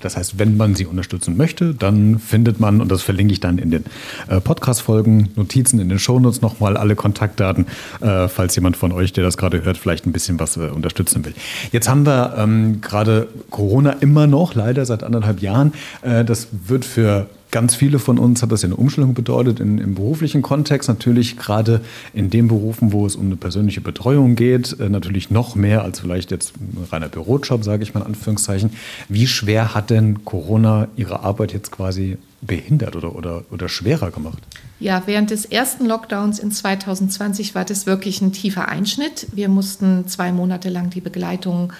Das 0.00 0.16
heißt, 0.16 0.38
wenn 0.38 0.56
man 0.56 0.74
sie 0.74 0.86
unterstützen 0.86 1.36
möchte, 1.36 1.74
dann 1.74 2.18
findet 2.18 2.60
man, 2.60 2.80
und 2.80 2.90
das 2.90 3.02
verlinke 3.02 3.32
ich 3.32 3.40
dann 3.40 3.58
in 3.58 3.70
den 3.70 3.84
äh, 4.28 4.40
Podcast-Folgen, 4.40 5.30
Notizen 5.36 5.80
in 5.80 5.88
den 5.88 5.98
Shownotes 5.98 6.40
nochmal 6.40 6.76
alle 6.76 6.96
Kontaktdaten, 6.96 7.66
äh, 8.00 8.28
falls 8.28 8.54
jemand 8.56 8.76
von 8.76 8.92
euch, 8.92 9.12
der 9.12 9.24
das 9.24 9.36
gerade 9.36 9.64
hört, 9.64 9.76
vielleicht 9.76 10.06
ein 10.06 10.12
bisschen 10.12 10.38
was 10.38 10.56
äh, 10.56 10.68
unterstützen 10.68 11.24
will. 11.24 11.34
Jetzt 11.72 11.88
haben 11.88 12.06
wir 12.06 12.34
ähm, 12.36 12.80
gerade 12.80 13.28
Corona 13.50 13.92
immer 14.00 14.26
noch, 14.26 14.54
leider 14.54 14.86
seit 14.86 15.02
anderthalb 15.02 15.40
Jahren. 15.40 15.72
Äh, 16.02 16.24
das 16.24 16.48
wird 16.66 16.84
für 16.84 17.26
Ganz 17.50 17.74
viele 17.74 17.98
von 17.98 18.18
uns 18.18 18.42
hat 18.42 18.52
das 18.52 18.62
ja 18.62 18.66
eine 18.66 18.76
Umstellung 18.76 19.14
bedeutet 19.14 19.58
in, 19.60 19.78
im 19.78 19.94
beruflichen 19.94 20.42
Kontext. 20.42 20.88
Natürlich 20.88 21.38
gerade 21.38 21.80
in 22.12 22.28
den 22.28 22.48
Berufen, 22.48 22.92
wo 22.92 23.06
es 23.06 23.16
um 23.16 23.26
eine 23.26 23.36
persönliche 23.36 23.80
Betreuung 23.80 24.34
geht, 24.34 24.78
äh, 24.78 24.88
natürlich 24.90 25.30
noch 25.30 25.54
mehr 25.54 25.82
als 25.82 26.00
vielleicht 26.00 26.30
jetzt 26.30 26.54
ein 26.56 26.86
reiner 26.90 27.08
Bürojob, 27.08 27.64
sage 27.64 27.82
ich 27.82 27.94
mal 27.94 28.00
in 28.00 28.08
Anführungszeichen. 28.08 28.70
Wie 29.08 29.26
schwer 29.26 29.74
hat 29.74 29.88
denn 29.90 30.24
Corona 30.26 30.88
Ihre 30.96 31.20
Arbeit 31.20 31.54
jetzt 31.54 31.70
quasi 31.72 32.18
behindert 32.42 32.96
oder, 32.96 33.16
oder, 33.16 33.44
oder 33.50 33.68
schwerer 33.68 34.10
gemacht? 34.10 34.38
Ja, 34.78 35.02
während 35.06 35.30
des 35.30 35.44
ersten 35.44 35.86
Lockdowns 35.86 36.38
in 36.38 36.52
2020 36.52 37.54
war 37.54 37.64
das 37.64 37.86
wirklich 37.86 38.20
ein 38.20 38.32
tiefer 38.32 38.68
Einschnitt. 38.68 39.26
Wir 39.32 39.48
mussten 39.48 40.06
zwei 40.06 40.32
Monate 40.32 40.68
lang 40.68 40.90
die 40.90 41.00
Begleitung 41.00 41.72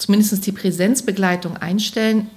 zumindest 0.00 0.46
die 0.46 0.52
Präsenzbegleitung 0.52 1.56
einstellen. 1.56 2.28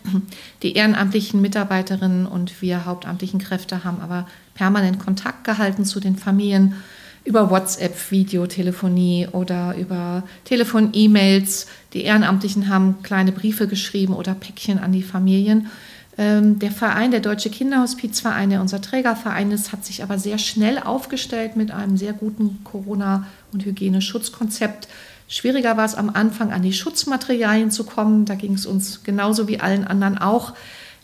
Die 0.64 0.74
ehrenamtlichen 0.74 1.42
Mitarbeiterinnen 1.42 2.26
und 2.26 2.62
wir 2.62 2.86
hauptamtlichen 2.86 3.40
Kräfte 3.40 3.84
haben 3.84 4.02
aber 4.02 4.28
permanent 4.54 5.00
Kontakt 5.00 5.46
gehalten 5.46 5.86
zu 5.86 6.00
den 6.00 6.18
Familien 6.18 6.76
über 7.24 7.50
WhatsApp, 7.50 8.12
Videotelefonie 8.12 9.30
oder 9.32 9.76
über 9.78 10.24
Telefon, 10.44 10.90
E-Mails. 10.92 11.68
Die 11.94 12.02
Ehrenamtlichen 12.02 12.68
haben 12.68 13.02
kleine 13.02 13.32
Briefe 13.32 13.68
geschrieben 13.68 14.14
oder 14.14 14.34
Päckchen 14.34 14.78
an 14.78 14.92
die 14.92 15.04
Familien. 15.04 15.68
Ähm, 16.18 16.60
der 16.60 16.72
Verein, 16.72 17.12
der 17.12 17.22
Deutsche 17.22 17.50
Kinderhospizverein, 17.50 18.50
der 18.50 18.60
unser 18.60 18.82
Trägerverein 18.82 19.52
ist, 19.52 19.72
hat 19.72 19.86
sich 19.86 20.04
aber 20.04 20.20
sehr 20.20 20.38
schnell 20.38 20.80
aufgestellt 20.80 21.56
mit 21.56 21.72
einem 21.72 21.96
sehr 21.96 22.14
guten 22.14 22.60
Corona- 22.66 23.26
und 23.54 23.64
Hygieneschutzkonzept. 23.66 24.90
Schwieriger 25.34 25.78
war 25.78 25.86
es 25.86 25.96
am 25.96 26.12
Anfang, 26.12 26.54
an 26.54 26.62
die 26.62 26.74
Schutzmaterialien 26.74 27.72
zu 27.72 27.86
kommen. 27.86 28.26
Da 28.26 28.36
ging 28.36 28.54
es 28.54 28.68
uns 28.68 29.04
genauso 29.04 29.48
wie 29.48 29.60
allen 29.60 29.84
anderen 29.84 30.20
auch. 30.20 30.54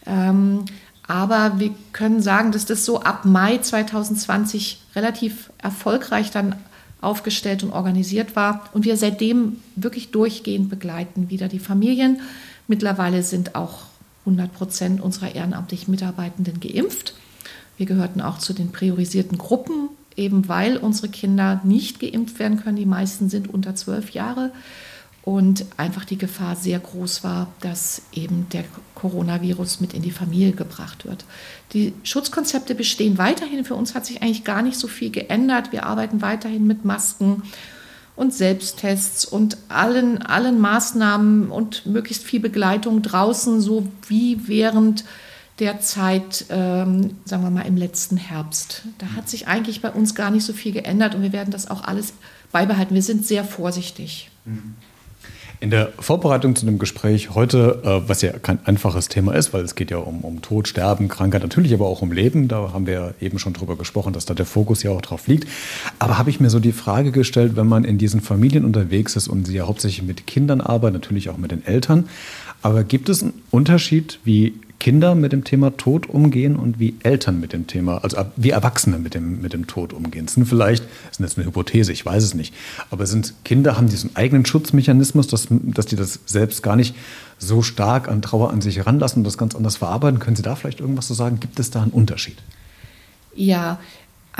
Ähm, 0.05 0.65
aber 1.07 1.53
wir 1.57 1.71
können 1.93 2.21
sagen, 2.21 2.51
dass 2.51 2.67
das 2.67 2.85
so 2.85 3.01
ab 3.01 3.25
Mai 3.25 3.57
2020 3.57 4.83
relativ 4.95 5.49
erfolgreich 5.57 6.29
dann 6.29 6.53
aufgestellt 7.01 7.63
und 7.63 7.71
organisiert 7.71 8.35
war 8.35 8.69
und 8.73 8.85
wir 8.85 8.97
seitdem 8.97 9.63
wirklich 9.75 10.11
durchgehend 10.11 10.69
begleiten 10.69 11.31
wieder 11.31 11.47
die 11.47 11.57
Familien. 11.57 12.21
Mittlerweile 12.67 13.23
sind 13.23 13.55
auch 13.55 13.79
100 14.25 14.53
Prozent 14.53 15.01
unserer 15.01 15.33
ehrenamtlichen 15.33 15.89
Mitarbeitenden 15.89 16.59
geimpft. 16.59 17.15
Wir 17.77 17.87
gehörten 17.87 18.21
auch 18.21 18.37
zu 18.37 18.53
den 18.53 18.71
priorisierten 18.71 19.39
Gruppen 19.39 19.89
eben 20.15 20.47
weil 20.47 20.77
unsere 20.77 21.09
Kinder 21.09 21.61
nicht 21.63 21.99
geimpft 21.99 22.39
werden 22.39 22.61
können. 22.61 22.77
Die 22.77 22.85
meisten 22.85 23.29
sind 23.29 23.53
unter 23.53 23.75
zwölf 23.75 24.11
Jahre 24.11 24.51
und 25.23 25.65
einfach 25.77 26.05
die 26.05 26.17
Gefahr 26.17 26.55
sehr 26.55 26.79
groß 26.79 27.23
war, 27.23 27.47
dass 27.61 28.01
eben 28.13 28.47
der 28.51 28.63
Coronavirus 28.95 29.79
mit 29.79 29.93
in 29.93 30.01
die 30.01 30.11
Familie 30.11 30.53
gebracht 30.53 31.05
wird. 31.05 31.25
Die 31.73 31.93
Schutzkonzepte 32.03 32.73
bestehen 32.73 33.17
weiterhin. 33.17 33.65
Für 33.65 33.75
uns 33.75 33.95
hat 33.95 34.05
sich 34.05 34.21
eigentlich 34.21 34.43
gar 34.43 34.61
nicht 34.61 34.79
so 34.79 34.87
viel 34.87 35.11
geändert. 35.11 35.71
Wir 35.71 35.85
arbeiten 35.85 36.21
weiterhin 36.21 36.65
mit 36.65 36.85
Masken 36.85 37.43
und 38.15 38.33
Selbsttests 38.33 39.23
und 39.23 39.57
allen, 39.69 40.21
allen 40.21 40.59
Maßnahmen 40.59 41.51
und 41.51 41.85
möglichst 41.85 42.23
viel 42.23 42.39
Begleitung 42.39 43.01
draußen, 43.01 43.61
so 43.61 43.87
wie 44.07 44.47
während 44.47 45.05
der 45.59 45.81
Zeit, 45.81 46.45
ähm, 46.49 47.11
sagen 47.25 47.43
wir 47.43 47.49
mal, 47.49 47.65
im 47.65 47.77
letzten 47.77 48.17
Herbst. 48.17 48.83
Da 48.97 49.07
hat 49.15 49.29
sich 49.29 49.47
eigentlich 49.47 49.81
bei 49.81 49.91
uns 49.91 50.15
gar 50.15 50.31
nicht 50.31 50.45
so 50.45 50.53
viel 50.53 50.71
geändert 50.71 51.15
und 51.15 51.21
wir 51.21 51.33
werden 51.33 51.51
das 51.51 51.69
auch 51.69 51.83
alles 51.83 52.13
beibehalten. 52.51 52.95
Wir 52.95 53.03
sind 53.03 53.25
sehr 53.25 53.43
vorsichtig. 53.43 54.29
Mhm. 54.45 54.75
In 55.61 55.71
der 55.71 55.91
Vorbereitung 55.99 56.55
zu 56.55 56.65
dem 56.65 56.79
Gespräch 56.79 57.31
heute, 57.35 57.81
äh, 57.83 58.07
was 58.07 58.21
ja 58.21 58.31
kein 58.31 58.65
einfaches 58.65 59.09
Thema 59.09 59.35
ist, 59.35 59.53
weil 59.53 59.61
es 59.65 59.75
geht 59.75 59.91
ja 59.91 59.97
um, 59.97 60.21
um 60.21 60.41
Tod, 60.41 60.69
Sterben, 60.69 61.09
Krankheit, 61.09 61.41
natürlich 61.41 61.73
aber 61.73 61.85
auch 61.85 62.01
um 62.01 62.13
Leben. 62.13 62.47
Da 62.47 62.71
haben 62.71 62.87
wir 62.87 63.13
eben 63.19 63.39
schon 63.39 63.51
drüber 63.51 63.75
gesprochen, 63.75 64.13
dass 64.13 64.25
da 64.25 64.33
der 64.33 64.45
Fokus 64.45 64.83
ja 64.83 64.91
auch 64.91 65.01
drauf 65.01 65.27
liegt. 65.27 65.49
Aber 65.99 66.17
habe 66.17 66.29
ich 66.29 66.39
mir 66.39 66.49
so 66.49 66.61
die 66.61 66.71
Frage 66.71 67.11
gestellt, 67.11 67.57
wenn 67.57 67.67
man 67.67 67.83
in 67.83 67.97
diesen 67.97 68.21
Familien 68.21 68.63
unterwegs 68.63 69.17
ist 69.17 69.27
und 69.27 69.47
sie 69.47 69.55
ja 69.55 69.67
hauptsächlich 69.67 70.07
mit 70.07 70.27
Kindern 70.27 70.61
arbeitet, 70.61 71.01
natürlich 71.01 71.29
auch 71.29 71.37
mit 71.37 71.51
den 71.51 71.65
Eltern, 71.65 72.07
aber 72.61 72.85
gibt 72.85 73.09
es 73.09 73.21
einen 73.21 73.33
Unterschied, 73.51 74.19
wie 74.23 74.53
Kinder 74.79 75.13
mit 75.13 75.33
dem 75.33 75.43
Thema 75.43 75.75
Tod 75.75 76.07
umgehen 76.07 76.55
und 76.55 76.79
wie 76.79 76.95
Eltern 77.03 77.39
mit 77.39 77.53
dem 77.53 77.67
Thema, 77.67 77.97
also 78.03 78.17
wie 78.37 78.51
Erwachsene 78.51 78.97
mit 78.97 79.13
dem, 79.13 79.41
mit 79.41 79.53
dem 79.53 79.67
Tod 79.67 79.93
umgehen. 79.93 80.25
Das 80.25 80.35
sind 80.35 80.45
vielleicht, 80.45 80.83
das 80.83 81.19
ist 81.19 81.19
jetzt 81.19 81.37
eine 81.37 81.47
Hypothese, 81.47 81.91
ich 81.91 82.05
weiß 82.05 82.23
es 82.23 82.33
nicht, 82.33 82.53
aber 82.89 83.05
sind 83.05 83.33
Kinder 83.43 83.77
haben 83.77 83.89
diesen 83.89 84.15
eigenen 84.15 84.45
Schutzmechanismus, 84.45 85.27
dass, 85.27 85.47
dass 85.49 85.85
die 85.85 85.97
das 85.97 86.21
selbst 86.25 86.63
gar 86.63 86.75
nicht 86.75 86.95
so 87.37 87.61
stark 87.61 88.07
an 88.07 88.21
Trauer 88.21 88.51
an 88.51 88.61
sich 88.61 88.77
heranlassen 88.77 89.19
und 89.19 89.23
das 89.25 89.37
ganz 89.37 89.55
anders 89.55 89.77
verarbeiten. 89.77 90.19
Können 90.19 90.35
Sie 90.35 90.43
da 90.43 90.55
vielleicht 90.55 90.79
irgendwas 90.79 91.07
zu 91.07 91.13
sagen? 91.13 91.39
Gibt 91.39 91.59
es 91.59 91.71
da 91.71 91.81
einen 91.81 91.91
Unterschied? 91.91 92.37
Ja, 93.35 93.79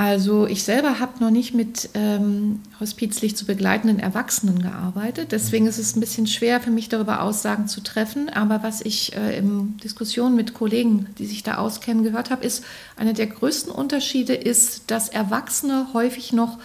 also 0.00 0.46
ich 0.46 0.62
selber 0.62 0.98
habe 0.98 1.22
noch 1.22 1.30
nicht 1.30 1.52
mit 1.52 1.90
ähm, 1.92 2.60
hospizlich 2.80 3.36
zu 3.36 3.44
begleitenden 3.44 3.98
Erwachsenen 3.98 4.62
gearbeitet. 4.62 5.30
Deswegen 5.30 5.66
ist 5.66 5.76
es 5.76 5.94
ein 5.94 6.00
bisschen 6.00 6.26
schwer 6.26 6.58
für 6.62 6.70
mich 6.70 6.88
darüber 6.88 7.20
Aussagen 7.20 7.68
zu 7.68 7.82
treffen. 7.82 8.30
Aber 8.30 8.62
was 8.62 8.80
ich 8.80 9.14
äh, 9.14 9.36
in 9.36 9.76
Diskussionen 9.76 10.36
mit 10.36 10.54
Kollegen, 10.54 11.08
die 11.18 11.26
sich 11.26 11.42
da 11.42 11.58
auskennen, 11.58 12.02
gehört 12.02 12.30
habe, 12.30 12.46
ist, 12.46 12.64
einer 12.96 13.12
der 13.12 13.26
größten 13.26 13.70
Unterschiede 13.70 14.32
ist, 14.32 14.90
dass 14.90 15.10
Erwachsene 15.10 15.88
häufig 15.92 16.32
noch 16.32 16.56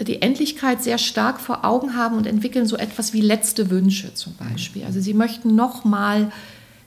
die 0.00 0.22
Endlichkeit 0.22 0.80
sehr 0.80 0.98
stark 0.98 1.40
vor 1.40 1.64
Augen 1.64 1.96
haben 1.96 2.16
und 2.16 2.28
entwickeln 2.28 2.68
so 2.68 2.76
etwas 2.76 3.12
wie 3.12 3.22
letzte 3.22 3.70
Wünsche 3.70 4.14
zum 4.14 4.36
Beispiel. 4.36 4.84
Also 4.84 5.00
sie 5.00 5.14
möchten 5.14 5.56
noch 5.56 5.84
mal 5.84 6.30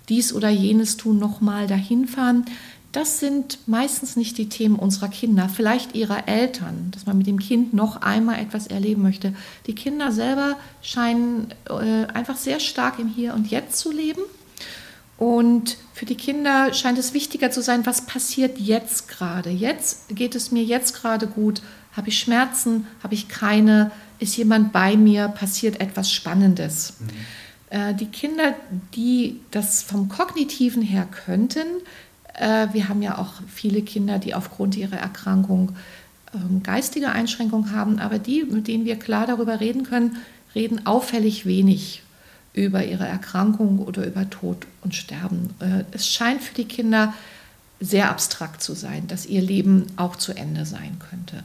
dies 0.08 0.34
oder 0.34 0.48
jenes 0.48 0.96
tun, 0.96 1.20
noch 1.20 1.42
mal 1.42 1.68
dahin 1.68 2.08
fahren 2.08 2.46
das 2.92 3.20
sind 3.20 3.60
meistens 3.68 4.16
nicht 4.16 4.38
die 4.38 4.50
Themen 4.50 4.76
unserer 4.76 5.08
Kinder, 5.08 5.48
vielleicht 5.48 5.96
ihrer 5.96 6.28
Eltern, 6.28 6.92
dass 6.92 7.06
man 7.06 7.18
mit 7.18 7.28
dem 7.28 7.40
Kind 7.40 7.74
noch 7.74 8.02
einmal 8.02 8.40
etwas 8.40 8.68
erleben 8.68 9.02
möchte. 9.02 9.34
Die 9.68 9.76
Kinder 9.76 10.12
selber 10.12 10.58
scheinen 10.82 11.54
äh, 11.70 12.06
einfach 12.14 12.36
sehr 12.36 12.60
stark 12.60 13.00
im 13.00 13.08
Hier 13.08 13.34
und 13.34 13.50
Jetzt 13.50 13.78
zu 13.78 13.92
leben. 13.92 14.22
Und 15.18 15.78
für 15.94 16.06
die 16.06 16.16
Kinder 16.16 16.74
scheint 16.74 16.98
es 16.98 17.14
wichtiger 17.14 17.52
zu 17.52 17.62
sein, 17.62 17.86
was 17.86 18.08
passiert 18.08 18.58
jetzt 18.58 19.08
gerade. 19.08 19.52
Jetzt 19.52 20.10
geht 20.10 20.36
es 20.36 20.52
mir 20.52 20.64
jetzt 20.64 20.96
gerade 20.96 21.28
gut. 21.28 21.62
Habe 21.94 22.10
ich 22.10 22.20
Schmerzen? 22.20 22.88
Habe 23.04 23.14
ich 23.14 23.28
keine? 23.30 23.92
Ist 24.20 24.36
jemand 24.36 24.74
bei 24.74 24.98
mir? 24.98 25.28
Passiert 25.28 25.80
etwas 25.80 26.12
Spannendes? 26.12 26.94
Mhm. 27.00 27.08
Äh, 27.70 27.94
die 27.94 28.08
Kinder, 28.08 28.56
die 28.96 29.40
das 29.52 29.82
vom 29.82 30.10
kognitiven 30.10 30.82
her 30.82 31.08
könnten, 31.26 31.68
wir 32.40 32.88
haben 32.88 33.02
ja 33.02 33.18
auch 33.18 33.34
viele 33.48 33.82
Kinder, 33.82 34.18
die 34.18 34.34
aufgrund 34.34 34.78
ihrer 34.78 34.98
Erkrankung 34.98 35.74
ähm, 36.34 36.64
geistige 36.64 37.10
Einschränkungen 37.10 37.72
haben, 37.72 38.00
aber 38.00 38.20
die, 38.20 38.44
mit 38.44 38.68
denen 38.68 38.86
wir 38.86 38.98
klar 38.98 39.28
darüber 39.28 39.60
reden 39.60 39.84
können, 39.84 40.18
reden 40.56 40.86
auffällig 40.86 41.46
wenig 41.46 42.04
über 42.54 42.84
ihre 42.86 43.06
Erkrankung 43.06 43.80
oder 43.80 44.06
über 44.06 44.30
Tod 44.30 44.66
und 44.82 44.96
Sterben. 44.96 45.54
Äh, 45.60 45.84
es 45.92 46.08
scheint 46.08 46.42
für 46.42 46.56
die 46.56 46.66
Kinder 46.66 47.14
sehr 47.80 48.10
abstrakt 48.10 48.62
zu 48.62 48.74
sein, 48.74 49.08
dass 49.08 49.26
ihr 49.26 49.42
Leben 49.42 49.88
auch 49.96 50.16
zu 50.16 50.34
Ende 50.34 50.66
sein 50.66 50.98
könnte. 51.00 51.44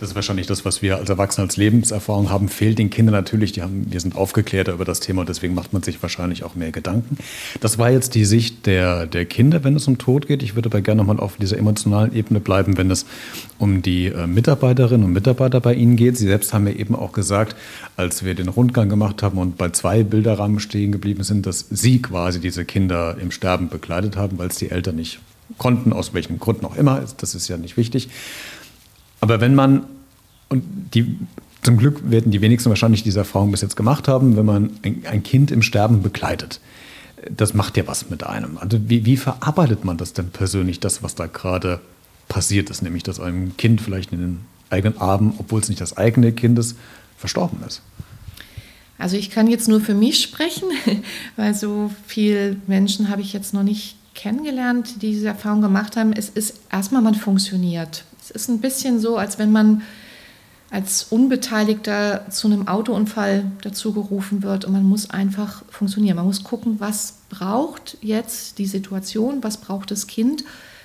Das 0.00 0.10
ist 0.10 0.14
wahrscheinlich 0.14 0.46
das, 0.46 0.64
was 0.64 0.82
wir 0.82 0.96
als 0.96 1.08
Erwachsene 1.08 1.46
als 1.46 1.56
Lebenserfahrung 1.56 2.30
haben, 2.30 2.48
fehlt 2.48 2.78
den 2.78 2.90
Kindern 2.90 3.14
natürlich. 3.14 3.52
Die 3.52 3.62
haben, 3.62 3.86
wir 3.90 4.00
sind 4.00 4.16
aufgeklärter 4.16 4.72
über 4.72 4.84
das 4.84 5.00
Thema 5.00 5.20
und 5.20 5.28
deswegen 5.28 5.54
macht 5.54 5.72
man 5.72 5.82
sich 5.82 6.02
wahrscheinlich 6.02 6.42
auch 6.42 6.56
mehr 6.56 6.72
Gedanken. 6.72 7.16
Das 7.60 7.78
war 7.78 7.90
jetzt 7.90 8.14
die 8.14 8.24
Sicht 8.24 8.66
der, 8.66 9.06
der 9.06 9.24
Kinder, 9.24 9.62
wenn 9.62 9.76
es 9.76 9.86
um 9.86 9.98
Tod 9.98 10.26
geht. 10.26 10.42
Ich 10.42 10.56
würde 10.56 10.68
aber 10.68 10.80
gerne 10.80 11.02
nochmal 11.02 11.20
auf 11.20 11.36
dieser 11.36 11.56
emotionalen 11.56 12.14
Ebene 12.14 12.40
bleiben, 12.40 12.76
wenn 12.76 12.90
es 12.90 13.06
um 13.58 13.82
die 13.82 14.06
äh, 14.06 14.26
Mitarbeiterinnen 14.26 15.06
und 15.06 15.12
Mitarbeiter 15.12 15.60
bei 15.60 15.74
Ihnen 15.74 15.96
geht. 15.96 16.18
Sie 16.18 16.26
selbst 16.26 16.52
haben 16.52 16.64
mir 16.64 16.76
eben 16.76 16.96
auch 16.96 17.12
gesagt, 17.12 17.56
als 17.96 18.24
wir 18.24 18.34
den 18.34 18.48
Rundgang 18.48 18.88
gemacht 18.88 19.22
haben 19.22 19.38
und 19.38 19.56
bei 19.56 19.70
zwei 19.70 20.02
Bilderrahmen 20.02 20.58
stehen 20.58 20.90
geblieben 20.92 21.22
sind, 21.22 21.46
dass 21.46 21.66
Sie 21.70 22.02
quasi 22.02 22.40
diese 22.40 22.64
Kinder 22.64 23.16
im 23.20 23.30
Sterben 23.30 23.68
begleitet 23.68 24.16
haben, 24.16 24.38
weil 24.38 24.48
es 24.48 24.56
die 24.56 24.70
Eltern 24.70 24.96
nicht 24.96 25.20
konnten, 25.58 25.92
aus 25.92 26.12
welchen 26.12 26.38
Gründen 26.38 26.66
auch 26.66 26.76
immer. 26.76 27.02
Das 27.18 27.34
ist 27.34 27.48
ja 27.48 27.56
nicht 27.56 27.76
wichtig. 27.76 28.08
Aber 29.26 29.40
wenn 29.40 29.56
man, 29.56 29.86
und 30.48 30.62
die, 30.94 31.18
zum 31.62 31.78
Glück 31.78 32.08
werden 32.08 32.30
die 32.30 32.40
wenigsten 32.40 32.68
wahrscheinlich 32.68 33.02
diese 33.02 33.18
Erfahrung 33.18 33.50
bis 33.50 33.60
jetzt 33.60 33.74
gemacht 33.74 34.06
haben, 34.06 34.36
wenn 34.36 34.46
man 34.46 34.70
ein, 34.82 35.02
ein 35.10 35.24
Kind 35.24 35.50
im 35.50 35.62
Sterben 35.62 36.00
begleitet, 36.00 36.60
das 37.28 37.54
macht 37.54 37.76
ja 37.76 37.88
was 37.88 38.08
mit 38.08 38.24
einem. 38.24 38.56
Also 38.56 38.78
wie, 38.88 39.04
wie 39.04 39.16
verarbeitet 39.16 39.84
man 39.84 39.96
das 39.96 40.12
denn 40.12 40.28
persönlich, 40.30 40.78
das, 40.78 41.02
was 41.02 41.16
da 41.16 41.26
gerade 41.26 41.80
passiert 42.28 42.70
ist, 42.70 42.82
nämlich 42.82 43.02
dass 43.02 43.18
einem 43.18 43.56
Kind 43.56 43.80
vielleicht 43.80 44.12
in 44.12 44.20
den 44.20 44.40
eigenen 44.70 44.96
Armen, 45.00 45.34
obwohl 45.38 45.60
es 45.60 45.68
nicht 45.68 45.80
das 45.80 45.96
eigene 45.96 46.30
Kind 46.30 46.56
ist, 46.56 46.76
verstorben 47.16 47.58
ist? 47.66 47.82
Also 48.96 49.16
ich 49.16 49.30
kann 49.30 49.48
jetzt 49.48 49.68
nur 49.68 49.80
für 49.80 49.94
mich 49.94 50.22
sprechen, 50.22 50.68
weil 51.36 51.52
so 51.52 51.90
viele 52.06 52.58
Menschen 52.68 53.08
habe 53.08 53.22
ich 53.22 53.32
jetzt 53.32 53.54
noch 53.54 53.64
nicht 53.64 53.96
kennengelernt, 54.14 55.02
die 55.02 55.10
diese 55.10 55.26
Erfahrung 55.26 55.62
gemacht 55.62 55.96
haben. 55.96 56.12
Es 56.12 56.28
ist 56.28 56.60
erstmal, 56.70 57.02
man 57.02 57.16
funktioniert. 57.16 58.04
Es 58.30 58.42
ist 58.42 58.48
ein 58.48 58.60
bisschen 58.60 59.00
so, 59.00 59.16
als 59.16 59.38
wenn 59.38 59.52
man 59.52 59.82
als 60.70 61.04
Unbeteiligter 61.04 62.26
zu 62.28 62.48
einem 62.48 62.66
Autounfall 62.66 63.44
dazu 63.62 63.92
gerufen 63.92 64.42
wird 64.42 64.64
und 64.64 64.72
man 64.72 64.82
muss 64.82 65.10
einfach 65.10 65.62
funktionieren. 65.70 66.16
Man 66.16 66.26
muss 66.26 66.42
gucken, 66.42 66.80
was 66.80 67.14
braucht 67.30 67.96
jetzt 68.02 68.58
die 68.58 68.66
Situation, 68.66 69.44
was 69.44 69.58
braucht 69.58 69.90
das 69.90 70.06
Kind, 70.06 70.44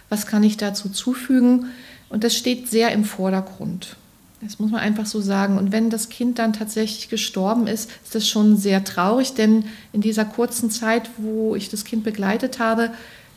was 0.09 0.27
kann 0.27 0.43
ich 0.43 0.57
dazu 0.57 0.89
zufügen. 0.89 1.67
Und 2.09 2.23
das 2.23 2.35
steht 2.35 2.69
sehr 2.69 2.91
im 2.91 3.05
Vordergrund. 3.05 3.95
Das 4.41 4.59
muss 4.59 4.71
man 4.71 4.81
einfach 4.81 5.05
so 5.05 5.21
sagen. 5.21 5.57
Und 5.57 5.71
wenn 5.71 5.89
das 5.89 6.09
Kind 6.09 6.39
dann 6.39 6.53
tatsächlich 6.53 7.09
gestorben 7.09 7.67
ist, 7.67 7.89
ist 8.03 8.15
das 8.15 8.27
schon 8.27 8.57
sehr 8.57 8.83
traurig, 8.83 9.33
denn 9.33 9.65
in 9.93 10.01
dieser 10.01 10.25
kurzen 10.25 10.69
Zeit, 10.69 11.09
wo 11.17 11.55
ich 11.55 11.69
das 11.69 11.85
Kind 11.85 12.03
begleitet 12.03 12.59
habe, 12.59 12.91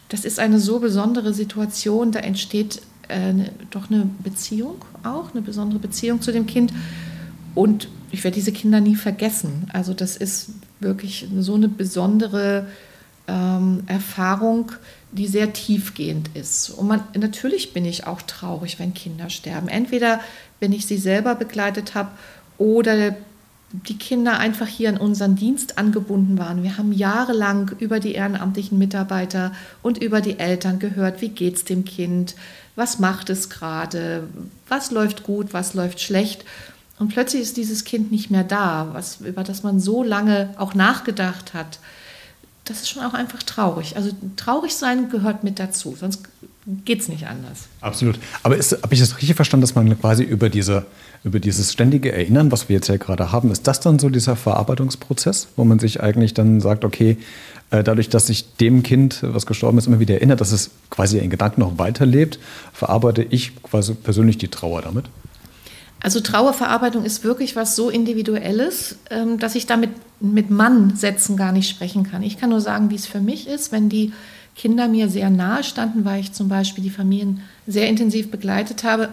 das 0.09 0.25
ist 0.25 0.39
eine 0.39 0.59
so 0.59 0.79
besondere 0.79 1.33
Situation, 1.33 2.13
da 2.13 2.21
entsteht 2.21 2.83
äh, 3.09 3.35
doch 3.71 3.91
eine 3.91 4.09
Beziehung 4.23 4.85
auch, 5.03 5.33
eine 5.33 5.43
besondere 5.43 5.79
Beziehung 5.79 6.21
zu 6.21 6.33
dem 6.33 6.47
Kind. 6.47 6.73
Und 7.55 7.89
ich 8.11 8.25
werde 8.25 8.35
diese 8.35 8.53
Kinder 8.53 8.81
nie 8.81 8.97
vergessen. 8.97 9.69
Also 9.73 9.95
das 9.95 10.17
ist 10.17 10.51
wirklich 10.81 11.29
so 11.39 11.55
eine 11.55 11.69
besondere 11.69 12.67
ähm, 13.27 13.85
Erfahrung, 13.87 14.73
die 15.13 15.27
sehr 15.27 15.53
tiefgehend 15.53 16.31
ist. 16.35 16.71
Und 16.71 16.89
man, 16.89 17.01
natürlich 17.17 17.73
bin 17.73 17.85
ich 17.85 18.07
auch 18.07 18.23
traurig, 18.23 18.79
wenn 18.79 18.95
Kinder 18.95 19.31
sterben. 19.31 19.69
Entweder 19.69 20.21
wenn 20.61 20.73
ich 20.73 20.87
sie 20.87 20.99
selber 20.99 21.35
begleitet 21.35 21.95
habe 21.95 22.11
oder 22.59 23.15
die 23.89 23.99
Kinder 23.99 24.39
einfach 24.39 24.69
hier 24.69 24.89
in 24.89 24.97
unseren 24.97 25.35
Dienst 25.35 25.79
angebunden 25.79 26.39
waren. 26.39 26.63
Wir 26.63 26.79
haben 26.79 26.93
jahrelang 26.93 27.73
über 27.81 27.99
die 27.99 28.13
ehrenamtlichen 28.13 28.79
Mitarbeiter 28.79 29.53
und 29.83 29.99
über 29.99 30.21
die 30.21 30.39
Eltern 30.39 30.79
gehört, 30.79 31.21
wie 31.21 31.31
geht 31.31 31.57
es 31.57 31.65
dem 31.65 31.85
Kind, 31.85 32.37
was 32.77 32.99
macht 32.99 33.31
es 33.31 33.51
gerade, 33.51 34.29
was 34.69 34.91
läuft 34.91 35.23
gut, 35.23 35.53
was 35.53 35.75
läuft 35.75 36.01
schlecht. 36.01 36.45
Und 36.99 37.09
plötzlich 37.09 37.43
ist 37.43 37.57
dieses 37.57 37.85
Kind 37.85 38.13
nicht 38.13 38.31
mehr 38.31 38.45
da, 38.45 38.89
was, 38.93 39.21
über 39.21 39.45
das 39.45 39.63
man 39.63 39.81
so 39.81 40.03
lange 40.03 40.51
auch 40.59 40.75
nachgedacht 40.75 41.55
hat. 41.55 41.79
Das 42.65 42.79
ist 42.79 42.89
schon 42.89 43.05
auch 43.05 43.15
einfach 43.15 43.43
traurig. 43.43 43.97
Also 43.97 44.11
traurig 44.37 44.75
sein 44.75 45.11
gehört 45.11 45.45
mit 45.45 45.59
dazu. 45.59 45.97
Sonst 45.99 46.23
geht 46.85 47.01
es 47.01 47.09
nicht 47.09 47.27
anders. 47.27 47.69
Absolut. 47.81 48.19
Aber 48.43 48.57
habe 48.57 48.95
ich 48.95 49.01
das 49.01 49.17
richtig 49.17 49.35
verstanden, 49.35 49.63
dass 49.63 49.75
man 49.75 50.01
quasi 50.01 50.23
über, 50.23 50.49
diese, 50.49 50.87
über 51.23 51.41
dieses 51.41 51.73
ständige 51.73 52.13
Erinnern, 52.13 52.51
was 52.53 52.69
wir 52.69 52.77
jetzt 52.77 52.89
ja 52.89 52.97
gerade 52.97 53.33
haben, 53.33 53.51
ist 53.51 53.67
das 53.67 53.81
dann 53.81 53.99
so 53.99 54.09
dieser 54.09 54.35
Verarbeitungsprozess, 54.35 55.49
wo 55.57 55.65
man 55.65 55.79
sich 55.79 56.03
eigentlich 56.03 56.33
dann 56.33 56.61
sagt, 56.61 56.85
okay, 56.85 57.19
dadurch, 57.83 58.09
dass 58.09 58.27
sich 58.27 58.57
dem 58.57 58.83
Kind, 58.83 59.21
was 59.23 59.47
gestorben 59.47 59.79
ist, 59.79 59.87
immer 59.87 60.01
wieder 60.01 60.15
erinnert, 60.15 60.41
dass 60.41 60.53
es 60.53 60.71
quasi 60.91 61.19
in 61.19 61.31
Gedanken 61.31 61.61
noch 61.61 61.79
weiterlebt, 61.79 62.39
verarbeite 62.73 63.23
ich 63.23 63.61
quasi 63.63 63.95
persönlich 63.95 64.39
die 64.39 64.49
Trauer 64.49 64.83
damit? 64.83 65.07
Also 66.01 66.21
Trauerverarbeitung 66.21 67.05
ist 67.05 67.25
wirklich 67.25 67.57
was 67.57 67.77
so 67.77 67.89
Individuelles, 67.89 68.99
ähm, 69.11 69.39
dass 69.39 69.55
ich 69.55 69.65
damit 69.67 69.91
mit 70.21 70.51
Mann-Sätzen 70.51 71.37
gar 71.37 71.51
nicht 71.51 71.69
sprechen 71.69 72.05
kann. 72.05 72.23
Ich 72.23 72.39
kann 72.39 72.51
nur 72.51 72.61
sagen, 72.61 72.91
wie 72.91 72.95
es 72.95 73.07
für 73.07 73.21
mich 73.21 73.49
ist, 73.49 73.73
wenn 73.73 73.89
die 73.89 74.13
Kinder 74.55 74.87
mir 74.87 75.09
sehr 75.09 75.31
nahe 75.31 75.65
standen, 75.65 76.05
weil 76.05 76.21
ich 76.21 76.33
zum 76.33 76.49
Beispiel 76.49 76.85
die 76.85 76.91
Familien 76.91 77.41
sehr 77.67 77.89
intensiv 77.89 78.31
begleitet 78.31 78.85
habe, 78.85 79.09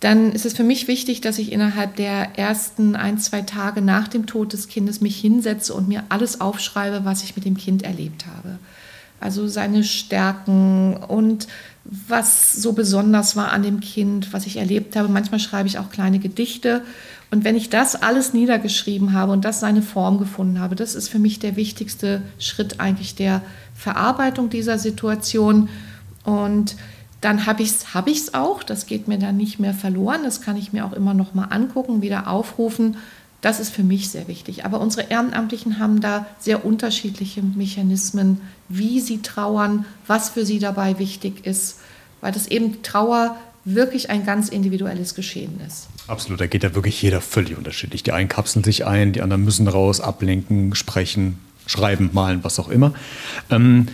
dann 0.00 0.32
ist 0.32 0.46
es 0.46 0.54
für 0.54 0.64
mich 0.64 0.88
wichtig, 0.88 1.20
dass 1.20 1.38
ich 1.38 1.52
innerhalb 1.52 1.96
der 1.96 2.38
ersten 2.38 2.96
ein, 2.96 3.18
zwei 3.18 3.42
Tage 3.42 3.82
nach 3.82 4.08
dem 4.08 4.24
Tod 4.26 4.54
des 4.54 4.68
Kindes 4.68 5.02
mich 5.02 5.20
hinsetze 5.20 5.74
und 5.74 5.88
mir 5.88 6.04
alles 6.08 6.40
aufschreibe, 6.40 7.04
was 7.04 7.22
ich 7.22 7.36
mit 7.36 7.44
dem 7.44 7.56
Kind 7.56 7.82
erlebt 7.82 8.24
habe. 8.26 8.58
Also 9.20 9.46
seine 9.46 9.84
Stärken 9.84 10.96
und 10.96 11.46
was 11.84 12.52
so 12.54 12.72
besonders 12.72 13.36
war 13.36 13.52
an 13.52 13.62
dem 13.62 13.80
Kind, 13.80 14.32
was 14.32 14.46
ich 14.46 14.56
erlebt 14.56 14.96
habe. 14.96 15.08
Manchmal 15.08 15.40
schreibe 15.40 15.68
ich 15.68 15.78
auch 15.78 15.90
kleine 15.90 16.18
Gedichte. 16.18 16.82
Und 17.30 17.44
wenn 17.44 17.54
ich 17.54 17.68
das 17.68 17.94
alles 17.94 18.32
niedergeschrieben 18.32 19.12
habe 19.12 19.32
und 19.32 19.44
das 19.44 19.60
seine 19.60 19.82
Form 19.82 20.18
gefunden 20.18 20.60
habe, 20.60 20.76
das 20.76 20.94
ist 20.94 21.10
für 21.10 21.18
mich 21.18 21.38
der 21.38 21.56
wichtigste 21.56 22.22
Schritt 22.38 22.80
eigentlich 22.80 23.14
der 23.14 23.42
Verarbeitung 23.74 24.48
dieser 24.48 24.78
Situation. 24.78 25.68
Und 26.24 26.76
dann 27.20 27.46
habe 27.46 27.62
ich 27.62 27.70
es 27.70 27.94
hab 27.94 28.08
ich's 28.08 28.34
auch, 28.34 28.62
das 28.62 28.86
geht 28.86 29.08
mir 29.08 29.18
dann 29.18 29.36
nicht 29.36 29.58
mehr 29.58 29.74
verloren, 29.74 30.20
das 30.24 30.40
kann 30.40 30.56
ich 30.56 30.72
mir 30.72 30.84
auch 30.84 30.92
immer 30.92 31.14
noch 31.14 31.34
mal 31.34 31.44
angucken, 31.44 32.02
wieder 32.02 32.28
aufrufen. 32.28 32.96
Das 33.42 33.58
ist 33.58 33.70
für 33.70 33.82
mich 33.82 34.10
sehr 34.10 34.28
wichtig. 34.28 34.64
Aber 34.64 34.80
unsere 34.80 35.08
Ehrenamtlichen 35.08 35.78
haben 35.78 36.00
da 36.00 36.26
sehr 36.38 36.64
unterschiedliche 36.64 37.42
Mechanismen, 37.42 38.40
wie 38.68 39.00
sie 39.00 39.22
trauern, 39.22 39.86
was 40.06 40.30
für 40.30 40.44
sie 40.44 40.58
dabei 40.58 40.98
wichtig 40.98 41.46
ist, 41.46 41.78
weil 42.20 42.32
das 42.32 42.46
eben 42.48 42.82
Trauer 42.82 43.36
wirklich 43.64 44.10
ein 44.10 44.24
ganz 44.24 44.48
individuelles 44.48 45.14
Geschehen 45.14 45.60
ist. 45.66 45.88
Absolut, 46.06 46.40
da 46.40 46.46
geht 46.46 46.62
ja 46.62 46.74
wirklich 46.74 47.00
jeder 47.00 47.20
völlig 47.20 47.56
unterschiedlich. 47.56 48.02
Die 48.02 48.12
einen 48.12 48.28
kapseln 48.28 48.64
sich 48.64 48.86
ein, 48.86 49.12
die 49.12 49.22
anderen 49.22 49.44
müssen 49.44 49.68
raus, 49.68 50.00
ablenken, 50.00 50.74
sprechen, 50.74 51.38
schreiben, 51.66 52.10
malen, 52.12 52.42
was 52.42 52.58
auch 52.58 52.68
immer. 52.68 52.94
Ähm, 53.50 53.88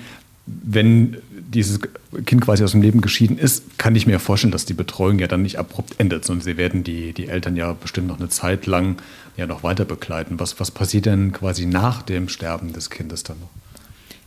wenn 0.47 1.19
dieses 1.49 1.81
Kind 2.25 2.43
quasi 2.43 2.65
aus 2.65 2.73
dem 2.73 2.83
Leben 2.83 3.01
geschieden 3.01 3.39
ist, 3.39 3.79
kann 3.79 3.95
ich 3.95 4.07
mir 4.07 4.19
vorstellen, 4.19 4.53
dass 4.53 4.65
die 4.65 4.75
Betreuung 4.75 5.19
ja 5.19 5.27
dann 5.27 5.43
nicht 5.43 5.59
abrupt 5.59 5.95
endet, 5.99 6.25
sondern 6.25 6.45
sie 6.45 6.57
werden 6.57 6.85
die, 6.85 7.13
die 7.13 7.29
Eltern 7.29 7.57
ja 7.57 7.73
bestimmt 7.73 8.09
noch 8.09 8.19
eine 8.19 8.29
Zeit 8.29 8.67
lang 8.67 8.97
ja 9.37 9.47
noch 9.47 9.63
weiter 9.63 9.85
begleiten. 9.85 10.41
Was, 10.41 10.59
was 10.61 10.71
passiert 10.71 11.07
denn 11.07 11.33
quasi 11.33 11.67
nach 11.67 12.03
dem 12.03 12.29
Sterben 12.29 12.73
des 12.73 12.91
Kindes 12.91 13.23
dann 13.23 13.39
noch? 13.41 13.51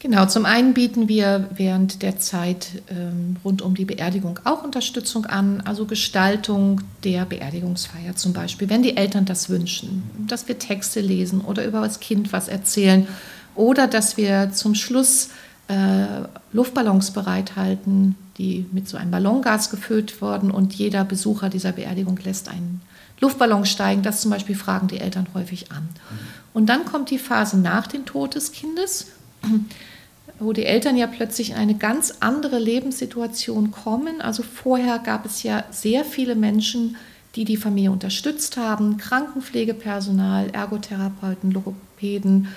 Genau, 0.02 0.26
zum 0.28 0.46
einen 0.46 0.74
bieten 0.74 1.10
wir 1.10 1.50
während 1.54 2.04
der 2.04 2.18
Zeit 2.18 2.82
ähm, 2.90 3.36
rund 3.44 3.62
um 3.62 3.76
die 3.76 3.84
Beerdigung 3.84 4.40
auch 4.46 4.64
Unterstützung 4.64 5.26
an, 5.26 5.62
also 5.66 5.86
Gestaltung 5.86 6.80
der 7.04 7.26
Beerdigungsfeier 7.26 8.16
zum 8.16 8.32
Beispiel, 8.32 8.70
wenn 8.70 8.82
die 8.82 8.96
Eltern 8.96 9.26
das 9.26 9.50
wünschen, 9.50 10.04
dass 10.26 10.48
wir 10.48 10.58
Texte 10.58 11.02
lesen 11.02 11.42
oder 11.42 11.66
über 11.66 11.82
das 11.82 12.00
Kind 12.00 12.32
was 12.32 12.48
erzählen 12.48 13.08
oder 13.56 13.88
dass 13.88 14.16
wir 14.16 14.52
zum 14.54 14.74
Schluss 14.74 15.32
äh, 15.70 16.28
Luftballons 16.52 17.12
bereithalten, 17.12 18.16
die 18.38 18.66
mit 18.72 18.90
so 18.90 18.98
einem 18.98 19.12
Ballongas 19.12 19.70
gefüllt 19.70 20.22
wurden 20.22 20.52
und 20.52 20.74
jeder 20.74 21.06
Besucher 21.06 21.50
dieser 21.50 21.72
Beerdigung 21.72 22.20
lässt 22.24 22.50
einen 22.50 22.82
Luftballon 23.22 23.66
steigen. 23.66 24.04
Das 24.04 24.22
zum 24.22 24.32
Beispiel 24.32 24.56
fragen 24.56 24.88
die 24.88 25.00
Eltern 25.00 25.28
häufig 25.34 25.72
an. 25.72 25.88
Und 26.54 26.68
dann 26.68 26.86
kommt 26.86 27.10
die 27.10 27.20
Phase 27.20 27.58
nach 27.58 27.88
dem 27.88 28.06
Tod 28.06 28.36
des 28.36 28.52
Kindes 28.52 29.08
wo 30.40 30.54
die 30.54 30.66
Eltern 30.66 30.96
ja 30.98 31.08
plötzlich 31.08 31.52
in 31.52 31.58
eine 31.58 31.76
ganz 31.76 32.16
andere 32.22 32.60
Lebenssituation 32.60 33.72
kommen. 33.72 34.22
Also 34.22 34.44
vorher 34.44 35.00
gab 35.00 35.26
es 35.26 35.44
ja 35.44 35.66
sehr 35.70 36.06
viele 36.06 36.36
Menschen, 36.36 36.96
die 37.36 37.46
die 37.46 37.58
Familie 37.58 37.92
unterstützt 37.92 38.58
haben, 38.58 38.98
Krankenpflegepersonal, 38.98 40.50
Ergotherapeuten, 40.52 41.52
Logopäden, 41.52 42.48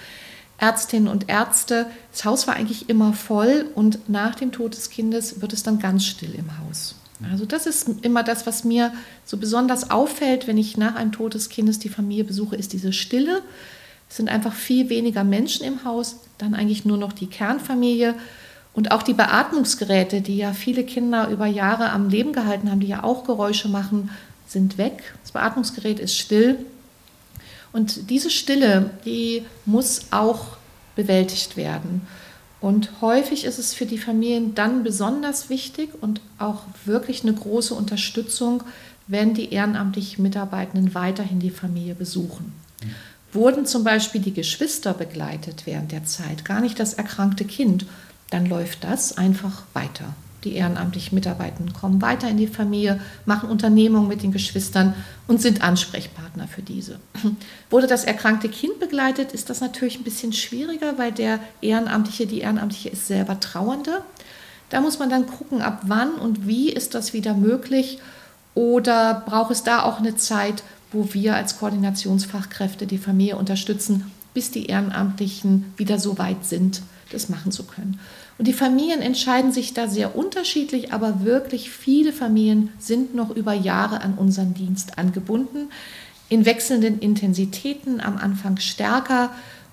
Ärztinnen 0.62 1.08
und 1.08 1.28
Ärzte. 1.28 1.86
Das 2.12 2.24
Haus 2.24 2.46
war 2.46 2.54
eigentlich 2.54 2.88
immer 2.88 3.12
voll 3.12 3.66
und 3.74 4.08
nach 4.08 4.36
dem 4.36 4.52
Tod 4.52 4.74
des 4.74 4.90
Kindes 4.90 5.42
wird 5.42 5.52
es 5.52 5.64
dann 5.64 5.80
ganz 5.80 6.06
still 6.06 6.34
im 6.34 6.58
Haus. 6.58 6.94
Also 7.30 7.46
das 7.46 7.66
ist 7.66 7.88
immer 8.02 8.22
das, 8.22 8.46
was 8.46 8.64
mir 8.64 8.92
so 9.24 9.36
besonders 9.36 9.90
auffällt, 9.90 10.46
wenn 10.46 10.58
ich 10.58 10.76
nach 10.76 10.94
einem 10.94 11.12
Tod 11.12 11.34
des 11.34 11.48
Kindes 11.48 11.78
die 11.78 11.88
Familie 11.88 12.24
besuche, 12.24 12.56
ist 12.56 12.72
diese 12.72 12.92
Stille. 12.92 13.42
Es 14.08 14.16
sind 14.16 14.28
einfach 14.28 14.52
viel 14.52 14.88
weniger 14.88 15.24
Menschen 15.24 15.64
im 15.64 15.84
Haus, 15.84 16.16
dann 16.38 16.54
eigentlich 16.54 16.84
nur 16.84 16.96
noch 16.96 17.12
die 17.12 17.28
Kernfamilie 17.28 18.14
und 18.72 18.90
auch 18.90 19.02
die 19.02 19.14
Beatmungsgeräte, 19.14 20.20
die 20.20 20.36
ja 20.36 20.52
viele 20.52 20.84
Kinder 20.84 21.28
über 21.28 21.46
Jahre 21.46 21.90
am 21.90 22.08
Leben 22.08 22.32
gehalten 22.32 22.70
haben, 22.70 22.80
die 22.80 22.88
ja 22.88 23.04
auch 23.04 23.24
Geräusche 23.24 23.68
machen, 23.68 24.10
sind 24.46 24.78
weg. 24.78 25.14
Das 25.22 25.32
Beatmungsgerät 25.32 25.98
ist 25.98 26.16
still. 26.16 26.58
Und 27.72 28.10
diese 28.10 28.30
Stille, 28.30 28.90
die 29.04 29.44
muss 29.64 30.06
auch 30.10 30.56
bewältigt 30.94 31.56
werden. 31.56 32.06
Und 32.60 33.00
häufig 33.00 33.44
ist 33.44 33.58
es 33.58 33.74
für 33.74 33.86
die 33.86 33.98
Familien 33.98 34.54
dann 34.54 34.84
besonders 34.84 35.50
wichtig 35.50 35.90
und 36.00 36.20
auch 36.38 36.62
wirklich 36.84 37.22
eine 37.22 37.32
große 37.32 37.74
Unterstützung, 37.74 38.62
wenn 39.08 39.34
die 39.34 39.52
ehrenamtlich 39.52 40.18
Mitarbeitenden 40.18 40.94
weiterhin 40.94 41.40
die 41.40 41.50
Familie 41.50 41.94
besuchen. 41.94 42.52
Wurden 43.32 43.66
zum 43.66 43.82
Beispiel 43.82 44.20
die 44.20 44.34
Geschwister 44.34 44.94
begleitet 44.94 45.62
während 45.64 45.90
der 45.90 46.04
Zeit, 46.04 46.44
gar 46.44 46.60
nicht 46.60 46.78
das 46.78 46.94
erkrankte 46.94 47.44
Kind, 47.44 47.86
dann 48.30 48.46
läuft 48.46 48.84
das 48.84 49.18
einfach 49.18 49.64
weiter. 49.72 50.14
Die 50.44 50.54
ehrenamtlichen 50.54 51.14
Mitarbeitenden 51.14 51.72
kommen 51.72 52.02
weiter 52.02 52.28
in 52.28 52.36
die 52.36 52.48
Familie, 52.48 53.00
machen 53.26 53.48
Unternehmungen 53.48 54.08
mit 54.08 54.22
den 54.22 54.32
Geschwistern 54.32 54.94
und 55.28 55.40
sind 55.40 55.62
Ansprechpartner 55.62 56.48
für 56.48 56.62
diese. 56.62 56.98
Wurde 57.70 57.86
das 57.86 58.04
erkrankte 58.04 58.48
Kind 58.48 58.80
begleitet, 58.80 59.32
ist 59.32 59.50
das 59.50 59.60
natürlich 59.60 59.98
ein 59.98 60.04
bisschen 60.04 60.32
schwieriger, 60.32 60.98
weil 60.98 61.12
der 61.12 61.38
Ehrenamtliche, 61.60 62.26
die 62.26 62.40
Ehrenamtliche 62.40 62.88
ist 62.88 63.06
selber 63.06 63.38
Trauernde. 63.38 64.02
Da 64.70 64.80
muss 64.80 64.98
man 64.98 65.10
dann 65.10 65.26
gucken, 65.26 65.62
ab 65.62 65.82
wann 65.84 66.14
und 66.14 66.46
wie 66.48 66.70
ist 66.70 66.94
das 66.94 67.12
wieder 67.12 67.34
möglich 67.34 67.98
oder 68.54 69.22
braucht 69.26 69.52
es 69.52 69.62
da 69.62 69.82
auch 69.82 69.98
eine 69.98 70.16
Zeit, 70.16 70.62
wo 70.90 71.12
wir 71.12 71.36
als 71.36 71.58
Koordinationsfachkräfte 71.58 72.86
die 72.86 72.98
Familie 72.98 73.36
unterstützen, 73.36 74.10
bis 74.34 74.50
die 74.50 74.66
Ehrenamtlichen 74.66 75.72
wieder 75.76 75.98
so 75.98 76.18
weit 76.18 76.44
sind, 76.44 76.82
das 77.10 77.28
machen 77.28 77.52
zu 77.52 77.64
können. 77.64 78.00
Und 78.38 78.48
die 78.48 78.52
Familien 78.52 79.00
entscheiden 79.00 79.52
sich 79.52 79.74
da 79.74 79.88
sehr 79.88 80.16
unterschiedlich, 80.16 80.92
aber 80.92 81.24
wirklich 81.24 81.70
viele 81.70 82.12
Familien 82.12 82.70
sind 82.78 83.14
noch 83.14 83.30
über 83.30 83.52
Jahre 83.52 84.00
an 84.00 84.14
unseren 84.14 84.54
Dienst 84.54 84.98
angebunden, 84.98 85.70
in 86.28 86.46
wechselnden 86.46 86.98
Intensitäten, 86.98 88.00
am 88.00 88.16
Anfang 88.16 88.56
stärker 88.56 89.30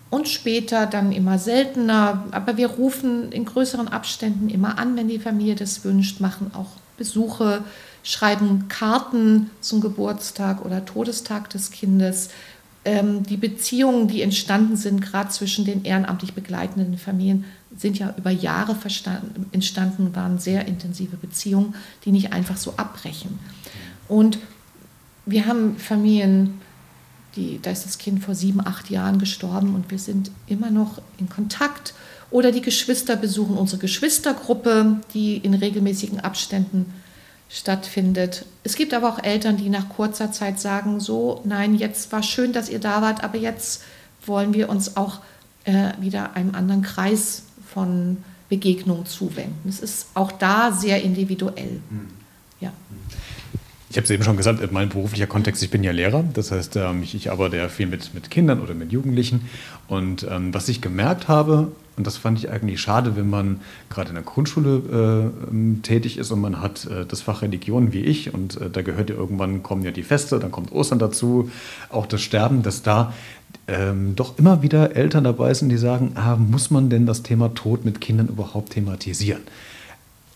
und 0.09 0.27
später 0.27 0.85
dann 0.85 1.11
immer 1.11 1.39
seltener. 1.39 2.25
Aber 2.31 2.57
wir 2.57 2.67
rufen 2.67 3.31
in 3.31 3.45
größeren 3.45 3.87
Abständen 3.87 4.49
immer 4.49 4.77
an, 4.77 4.95
wenn 4.97 5.07
die 5.07 5.19
Familie 5.19 5.55
das 5.55 5.83
wünscht, 5.83 6.19
machen 6.19 6.51
auch 6.53 6.71
Besuche, 6.97 7.63
schreiben 8.03 8.67
Karten 8.67 9.49
zum 9.61 9.81
Geburtstag 9.81 10.65
oder 10.65 10.85
Todestag 10.85 11.49
des 11.49 11.71
Kindes. 11.71 12.29
Ähm, 12.85 13.23
die 13.23 13.37
Beziehungen, 13.37 14.07
die 14.07 14.21
entstanden 14.21 14.77
sind, 14.77 15.01
gerade 15.01 15.29
zwischen 15.29 15.65
den 15.65 15.83
ehrenamtlich 15.83 16.33
begleitenden 16.33 16.97
Familien, 16.97 17.45
sind 17.75 17.99
ja 17.99 18.13
über 18.17 18.31
Jahre 18.31 18.75
entstanden, 19.51 20.15
waren 20.15 20.39
sehr 20.39 20.67
intensive 20.67 21.17
Beziehungen, 21.17 21.75
die 22.03 22.11
nicht 22.11 22.33
einfach 22.33 22.57
so 22.57 22.73
abbrechen. 22.77 23.39
Und 24.07 24.39
wir 25.25 25.45
haben 25.45 25.77
Familien, 25.77 26.61
die, 27.35 27.59
da 27.61 27.69
ist 27.71 27.85
das 27.85 27.97
Kind 27.97 28.23
vor 28.23 28.33
sieben, 28.33 28.65
acht 28.65 28.89
Jahren 28.89 29.19
gestorben 29.19 29.75
und 29.75 29.91
wir 29.91 29.99
sind 29.99 30.31
immer 30.47 30.71
noch 30.71 31.01
in 31.17 31.29
Kontakt. 31.29 31.93
Oder 32.31 32.51
die 32.51 32.61
Geschwister 32.61 33.15
besuchen 33.15 33.57
unsere 33.57 33.79
Geschwistergruppe, 33.79 34.99
die 35.13 35.37
in 35.37 35.53
regelmäßigen 35.53 36.19
Abständen 36.19 36.93
stattfindet. 37.49 38.45
Es 38.63 38.75
gibt 38.75 38.93
aber 38.93 39.09
auch 39.09 39.23
Eltern, 39.23 39.57
die 39.57 39.69
nach 39.69 39.89
kurzer 39.89 40.31
Zeit 40.31 40.59
sagen, 40.59 40.99
so, 40.99 41.41
nein, 41.43 41.75
jetzt 41.75 42.11
war 42.11 42.21
schön, 42.21 42.53
dass 42.53 42.69
ihr 42.69 42.79
da 42.79 43.01
wart, 43.01 43.23
aber 43.23 43.37
jetzt 43.37 43.81
wollen 44.25 44.53
wir 44.53 44.69
uns 44.69 44.95
auch 44.95 45.19
äh, 45.63 45.91
wieder 45.99 46.35
einem 46.35 46.53
anderen 46.53 46.83
Kreis 46.83 47.43
von 47.73 48.17
Begegnungen 48.49 49.05
zuwenden. 49.05 49.67
Es 49.67 49.79
ist 49.79 50.07
auch 50.13 50.31
da 50.31 50.71
sehr 50.71 51.01
individuell. 51.01 51.81
Hm. 51.89 52.07
Ja. 52.59 52.71
Ich 53.91 53.97
habe 53.97 54.05
es 54.05 54.11
eben 54.11 54.23
schon 54.23 54.37
gesagt, 54.37 54.71
mein 54.71 54.89
beruflicher 54.89 55.25
Kontext, 55.25 55.63
ich 55.63 55.71
bin 55.71 55.83
ja 55.83 55.91
Lehrer. 55.91 56.23
Das 56.33 56.51
heißt, 56.51 56.75
ähm, 56.75 57.01
ich, 57.01 57.15
ich 57.15 57.31
arbeite 57.31 57.57
ja 57.57 57.69
viel 57.69 57.87
mit, 57.87 58.13
mit 58.13 58.29
Kindern 58.29 58.61
oder 58.61 58.75
mit 58.75 58.91
Jugendlichen. 58.91 59.49
Und 59.87 60.27
ähm, 60.29 60.53
was 60.53 60.69
ich 60.69 60.79
gemerkt 60.79 61.27
habe, 61.27 61.71
und 61.97 62.05
das 62.05 62.15
fand 62.15 62.37
ich 62.37 62.49
eigentlich 62.49 62.79
schade, 62.79 63.15
wenn 63.15 63.29
man 63.29 63.61
gerade 63.89 64.09
in 64.09 64.15
der 64.15 64.23
Grundschule 64.23 65.33
äh, 65.47 65.49
ähm, 65.49 65.81
tätig 65.81 66.19
ist 66.19 66.31
und 66.31 66.39
man 66.39 66.61
hat 66.61 66.85
äh, 66.85 67.05
das 67.05 67.21
Fach 67.21 67.41
Religion 67.41 67.91
wie 67.91 68.01
ich 68.01 68.33
und 68.33 68.61
äh, 68.61 68.69
da 68.69 68.83
gehört 68.83 69.09
ja 69.09 69.17
irgendwann, 69.17 69.63
kommen 69.63 69.83
ja 69.83 69.91
die 69.91 70.03
Feste, 70.03 70.39
dann 70.39 70.51
kommt 70.51 70.71
Ostern 70.71 70.99
dazu, 70.99 71.51
auch 71.89 72.05
das 72.05 72.21
Sterben, 72.21 72.63
dass 72.63 72.83
da 72.83 73.13
ähm, 73.67 74.15
doch 74.15 74.37
immer 74.37 74.61
wieder 74.61 74.95
Eltern 74.95 75.25
dabei 75.25 75.53
sind, 75.53 75.69
die 75.69 75.77
sagen, 75.77 76.11
ah, 76.15 76.37
muss 76.37 76.69
man 76.71 76.89
denn 76.89 77.05
das 77.05 77.23
Thema 77.23 77.53
Tod 77.53 77.83
mit 77.83 77.99
Kindern 77.99 78.27
überhaupt 78.27 78.73
thematisieren? 78.73 79.41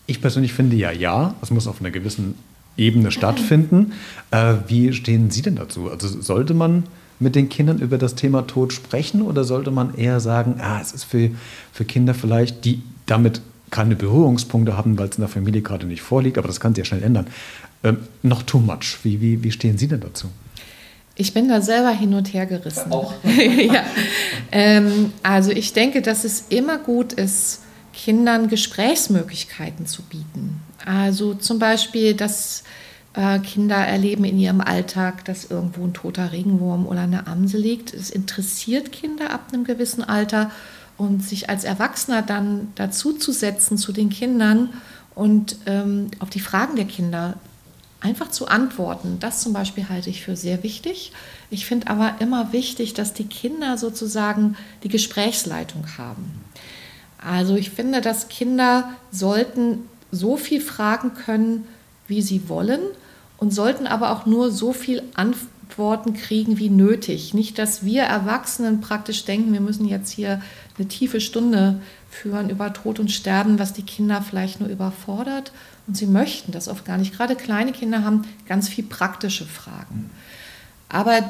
Ich 0.06 0.20
persönlich 0.20 0.52
finde 0.52 0.76
ja, 0.76 0.90
ja, 0.90 1.34
es 1.40 1.50
muss 1.50 1.66
auf 1.66 1.80
einer 1.80 1.90
gewissen 1.90 2.34
Ebene 2.76 3.10
stattfinden. 3.10 3.92
Äh, 4.30 4.54
wie 4.66 4.92
stehen 4.92 5.30
Sie 5.30 5.42
denn 5.42 5.56
dazu? 5.56 5.90
Also 5.90 6.20
sollte 6.20 6.54
man 6.54 6.84
mit 7.20 7.36
den 7.36 7.48
Kindern 7.48 7.78
über 7.78 7.98
das 7.98 8.14
Thema 8.14 8.46
Tod 8.46 8.72
sprechen 8.72 9.22
oder 9.22 9.44
sollte 9.44 9.70
man 9.70 9.94
eher 9.94 10.20
sagen, 10.20 10.56
ah, 10.60 10.80
es 10.80 10.92
ist 10.92 11.04
für, 11.04 11.30
für 11.72 11.84
Kinder 11.84 12.14
vielleicht, 12.14 12.64
die 12.64 12.82
damit 13.06 13.40
keine 13.70 13.96
Berührungspunkte 13.96 14.76
haben, 14.76 14.98
weil 14.98 15.08
es 15.08 15.16
in 15.16 15.22
der 15.22 15.28
Familie 15.28 15.62
gerade 15.62 15.86
nicht 15.86 16.02
vorliegt, 16.02 16.38
aber 16.38 16.48
das 16.48 16.60
kann 16.60 16.74
sich 16.74 16.84
ja 16.84 16.84
schnell 16.84 17.02
ändern, 17.02 17.26
ähm, 17.82 17.98
noch 18.22 18.42
too 18.42 18.58
much. 18.58 18.98
Wie, 19.02 19.20
wie, 19.20 19.42
wie 19.42 19.50
stehen 19.50 19.78
Sie 19.78 19.88
denn 19.88 20.00
dazu? 20.00 20.28
Ich 21.16 21.32
bin 21.32 21.48
da 21.48 21.60
selber 21.60 21.90
hin 21.90 22.14
und 22.14 22.32
her 22.32 22.46
gerissen. 22.46 22.90
Auch. 22.90 23.14
ja. 23.24 23.84
Ähm, 24.50 25.12
also 25.22 25.50
ich 25.50 25.72
denke, 25.72 26.02
dass 26.02 26.24
es 26.24 26.46
immer 26.48 26.78
gut 26.78 27.12
ist, 27.12 27.60
Kindern 27.92 28.48
Gesprächsmöglichkeiten 28.48 29.86
zu 29.86 30.02
bieten. 30.02 30.60
Also 30.84 31.34
zum 31.34 31.58
Beispiel, 31.58 32.14
dass 32.14 32.64
äh, 33.14 33.38
Kinder 33.38 33.76
erleben 33.76 34.24
in 34.24 34.38
ihrem 34.38 34.60
Alltag, 34.60 35.24
dass 35.24 35.44
irgendwo 35.44 35.84
ein 35.84 35.94
toter 35.94 36.32
Regenwurm 36.32 36.86
oder 36.86 37.02
eine 37.02 37.26
Amsel 37.26 37.60
liegt. 37.60 37.94
Es 37.94 38.10
interessiert 38.10 38.92
Kinder 38.92 39.30
ab 39.30 39.46
einem 39.52 39.64
gewissen 39.64 40.04
Alter 40.04 40.50
und 40.96 41.22
sich 41.22 41.48
als 41.48 41.64
Erwachsener 41.64 42.22
dann 42.22 42.72
dazu 42.74 43.12
zu 43.12 43.32
setzen 43.32 43.78
zu 43.78 43.92
den 43.92 44.10
Kindern 44.10 44.70
und 45.14 45.56
ähm, 45.66 46.10
auf 46.18 46.30
die 46.30 46.40
Fragen 46.40 46.76
der 46.76 46.86
Kinder 46.86 47.34
einfach 48.00 48.28
zu 48.28 48.48
antworten. 48.48 49.16
Das 49.18 49.40
zum 49.40 49.52
Beispiel 49.52 49.88
halte 49.88 50.10
ich 50.10 50.22
für 50.22 50.36
sehr 50.36 50.62
wichtig. 50.62 51.12
Ich 51.50 51.66
finde 51.66 51.88
aber 51.88 52.16
immer 52.20 52.52
wichtig, 52.52 52.94
dass 52.94 53.14
die 53.14 53.24
Kinder 53.24 53.78
sozusagen 53.78 54.56
die 54.82 54.88
Gesprächsleitung 54.88 55.86
haben. 55.96 56.44
Also 57.18 57.56
ich 57.56 57.70
finde, 57.70 58.02
dass 58.02 58.28
Kinder 58.28 58.90
sollten 59.10 59.88
so 60.14 60.36
viel 60.36 60.60
fragen 60.60 61.14
können, 61.14 61.66
wie 62.06 62.22
sie 62.22 62.48
wollen 62.48 62.80
und 63.38 63.52
sollten 63.52 63.86
aber 63.86 64.10
auch 64.12 64.26
nur 64.26 64.50
so 64.50 64.72
viel 64.72 65.02
Antworten 65.14 66.14
kriegen 66.14 66.58
wie 66.58 66.70
nötig. 66.70 67.34
Nicht, 67.34 67.58
dass 67.58 67.84
wir 67.84 68.02
Erwachsenen 68.02 68.80
praktisch 68.80 69.24
denken, 69.24 69.52
wir 69.52 69.60
müssen 69.60 69.86
jetzt 69.86 70.10
hier 70.10 70.40
eine 70.78 70.88
tiefe 70.88 71.20
Stunde 71.20 71.80
führen 72.10 72.50
über 72.50 72.72
Tod 72.72 72.98
und 72.98 73.10
Sterben, 73.10 73.58
was 73.58 73.72
die 73.72 73.82
Kinder 73.82 74.22
vielleicht 74.22 74.60
nur 74.60 74.68
überfordert. 74.68 75.52
Und 75.86 75.96
sie 75.96 76.06
möchten 76.06 76.52
das 76.52 76.68
oft 76.68 76.84
gar 76.84 76.98
nicht. 76.98 77.16
Gerade 77.16 77.36
kleine 77.36 77.72
Kinder 77.72 78.04
haben 78.04 78.24
ganz 78.46 78.68
viel 78.68 78.84
praktische 78.84 79.44
Fragen. 79.44 80.10
Aber 80.88 81.22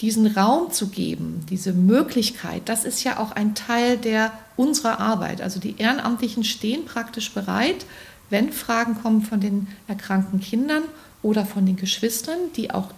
diesen 0.00 0.26
Raum 0.28 0.70
zu 0.70 0.88
geben, 0.88 1.44
diese 1.50 1.72
Möglichkeit, 1.72 2.62
das 2.66 2.84
ist 2.84 3.02
ja 3.02 3.18
auch 3.18 3.32
ein 3.32 3.54
Teil 3.54 3.96
der 3.96 4.32
unserer 4.56 5.00
Arbeit. 5.00 5.40
Also 5.40 5.58
die 5.58 5.76
Ehrenamtlichen 5.78 6.44
stehen 6.44 6.84
praktisch 6.84 7.32
bereit, 7.32 7.84
wenn 8.30 8.52
Fragen 8.52 9.00
kommen 9.00 9.22
von 9.22 9.40
den 9.40 9.68
erkrankten 9.86 10.40
Kindern 10.40 10.82
oder 11.22 11.44
von 11.44 11.66
den 11.66 11.76
Geschwistern, 11.76 12.38
die 12.56 12.70
auch 12.70 12.88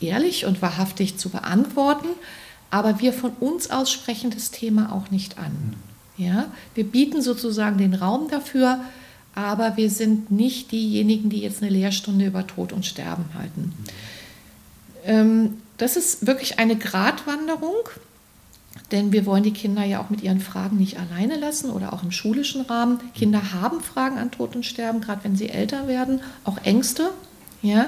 ehrlich 0.00 0.46
und 0.46 0.62
wahrhaftig 0.62 1.16
zu 1.16 1.28
beantworten. 1.30 2.08
Aber 2.70 3.00
wir 3.00 3.12
von 3.12 3.30
uns 3.40 3.70
aus 3.70 3.90
sprechen 3.90 4.30
das 4.30 4.50
Thema 4.50 4.92
auch 4.92 5.10
nicht 5.10 5.38
an. 5.38 5.76
Ja, 6.16 6.46
wir 6.74 6.84
bieten 6.84 7.22
sozusagen 7.22 7.78
den 7.78 7.94
Raum 7.94 8.28
dafür, 8.28 8.80
aber 9.34 9.76
wir 9.76 9.90
sind 9.90 10.30
nicht 10.30 10.70
diejenigen, 10.70 11.28
die 11.28 11.40
jetzt 11.40 11.62
eine 11.62 11.70
Lehrstunde 11.70 12.26
über 12.26 12.46
Tod 12.46 12.72
und 12.72 12.86
Sterben 12.86 13.24
halten. 13.36 13.72
Ähm, 15.04 15.58
das 15.76 15.96
ist 15.96 16.26
wirklich 16.26 16.58
eine 16.60 16.76
Gratwanderung, 16.76 17.74
denn 18.94 19.12
wir 19.12 19.26
wollen 19.26 19.42
die 19.42 19.52
Kinder 19.52 19.84
ja 19.84 20.00
auch 20.00 20.08
mit 20.08 20.22
ihren 20.22 20.40
Fragen 20.40 20.76
nicht 20.78 20.98
alleine 20.98 21.36
lassen 21.36 21.70
oder 21.70 21.92
auch 21.92 22.04
im 22.04 22.12
schulischen 22.12 22.62
Rahmen. 22.62 23.00
Kinder 23.14 23.52
haben 23.52 23.80
Fragen 23.80 24.18
an 24.18 24.30
Tod 24.30 24.54
und 24.54 24.64
Sterben, 24.64 25.00
gerade 25.00 25.24
wenn 25.24 25.34
sie 25.34 25.48
älter 25.48 25.88
werden, 25.88 26.20
auch 26.44 26.58
Ängste. 26.62 27.10
Ja? 27.60 27.86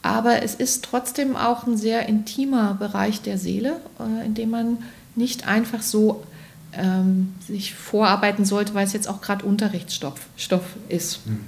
Aber 0.00 0.42
es 0.42 0.54
ist 0.54 0.82
trotzdem 0.82 1.36
auch 1.36 1.66
ein 1.66 1.76
sehr 1.76 2.08
intimer 2.08 2.72
Bereich 2.72 3.20
der 3.20 3.36
Seele, 3.36 3.80
äh, 4.00 4.24
in 4.24 4.32
dem 4.32 4.48
man 4.48 4.78
nicht 5.14 5.46
einfach 5.46 5.82
so 5.82 6.24
ähm, 6.72 7.34
sich 7.46 7.74
vorarbeiten 7.74 8.46
sollte, 8.46 8.72
weil 8.72 8.86
es 8.86 8.94
jetzt 8.94 9.08
auch 9.08 9.20
gerade 9.20 9.44
Unterrichtsstoff 9.44 10.20
Stoff 10.38 10.64
ist. 10.88 11.26
Mhm. 11.26 11.40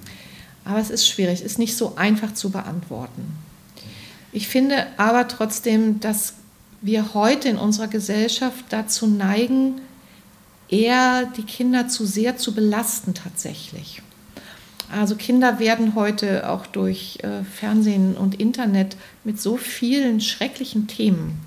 Aber 0.66 0.80
es 0.80 0.90
ist 0.90 1.08
schwierig, 1.08 1.40
es 1.40 1.46
ist 1.46 1.58
nicht 1.58 1.78
so 1.78 1.96
einfach 1.96 2.34
zu 2.34 2.50
beantworten. 2.50 3.38
Ich 4.32 4.48
finde 4.48 4.86
aber 4.98 5.28
trotzdem, 5.28 5.98
dass 6.00 6.34
wir 6.82 7.14
heute 7.14 7.48
in 7.48 7.56
unserer 7.56 7.88
Gesellschaft 7.88 8.64
dazu 8.70 9.06
neigen, 9.06 9.80
eher 10.68 11.26
die 11.36 11.42
Kinder 11.42 11.88
zu 11.88 12.06
sehr 12.06 12.36
zu 12.36 12.54
belasten 12.54 13.14
tatsächlich. 13.14 14.02
Also 14.90 15.14
Kinder 15.14 15.58
werden 15.58 15.94
heute 15.94 16.48
auch 16.50 16.66
durch 16.66 17.18
äh, 17.22 17.44
Fernsehen 17.44 18.16
und 18.16 18.40
Internet 18.40 18.96
mit 19.22 19.40
so 19.40 19.56
vielen 19.56 20.20
schrecklichen 20.20 20.88
Themen 20.88 21.38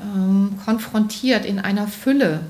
ähm, 0.00 0.54
konfrontiert 0.64 1.44
in 1.44 1.58
einer 1.58 1.88
Fülle, 1.88 2.40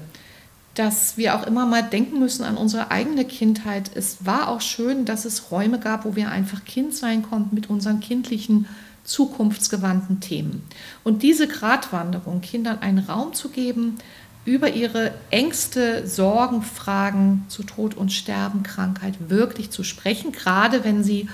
dass 0.75 1.17
wir 1.17 1.35
auch 1.35 1.47
immer 1.47 1.67
mal 1.67 1.83
denken 1.83 2.19
müssen 2.19 2.45
an 2.45 2.57
unsere 2.57 2.91
eigene 2.91 3.25
Kindheit. 3.25 3.91
Es 3.95 4.25
war 4.27 4.49
auch 4.49 4.61
schön, 4.61 5.05
dass 5.05 5.25
es 5.25 5.51
Räume 5.51 5.79
gab, 5.79 6.05
wo 6.05 6.17
wir 6.17 6.31
einfach 6.31 6.65
Kind 6.65 6.95
sein 6.95 7.23
konnten 7.23 7.55
mit 7.55 7.71
unseren 7.71 8.01
kindlichen 8.01 8.67
zukunftsgewandten 9.11 10.21
Themen. 10.21 10.63
Und 11.05 11.23
diese 11.23 11.49
Gratwanderung, 11.49 12.41
Kindern 12.41 12.79
einen 12.81 12.99
Raum 12.99 13.35
zu 13.35 13.51
geben, 13.51 13.99
über 14.45 14.73
ihre 14.73 15.13
Ängste, 15.31 16.07
Sorgen, 16.07 16.63
Fragen 16.63 17.45
zu 17.49 17.63
Tod 17.63 17.95
und 17.95 18.13
Sterben, 18.13 18.63
Krankheit 18.63 19.15
wirklich 19.29 19.71
zu 19.71 19.85
sprechen, 19.85 20.33
gerade 20.33 20.83
wenn 20.85 21.05
sie 21.05 21.29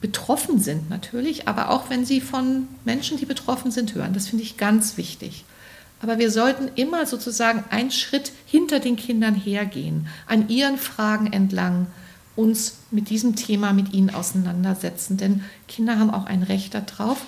betroffen 0.00 0.58
sind 0.58 0.90
natürlich, 0.90 1.46
aber 1.48 1.70
auch 1.70 1.90
wenn 1.90 2.04
sie 2.04 2.20
von 2.20 2.68
Menschen, 2.84 3.18
die 3.18 3.26
betroffen 3.26 3.70
sind, 3.70 3.94
hören. 3.94 4.14
Das 4.14 4.28
finde 4.28 4.44
ich 4.44 4.56
ganz 4.56 4.96
wichtig. 4.96 5.44
Aber 6.00 6.18
wir 6.18 6.30
sollten 6.30 6.70
immer 6.76 7.06
sozusagen 7.06 7.64
einen 7.70 7.90
Schritt 7.90 8.32
hinter 8.46 8.78
den 8.78 8.96
Kindern 8.96 9.34
hergehen, 9.34 10.06
an 10.26 10.48
ihren 10.48 10.78
Fragen 10.78 11.32
entlang 11.32 11.88
uns 12.38 12.76
mit 12.92 13.10
diesem 13.10 13.34
Thema 13.34 13.72
mit 13.72 13.92
ihnen 13.92 14.10
auseinandersetzen. 14.10 15.16
Denn 15.16 15.42
Kinder 15.66 15.98
haben 15.98 16.10
auch 16.10 16.26
ein 16.26 16.44
Recht 16.44 16.72
darauf, 16.74 17.26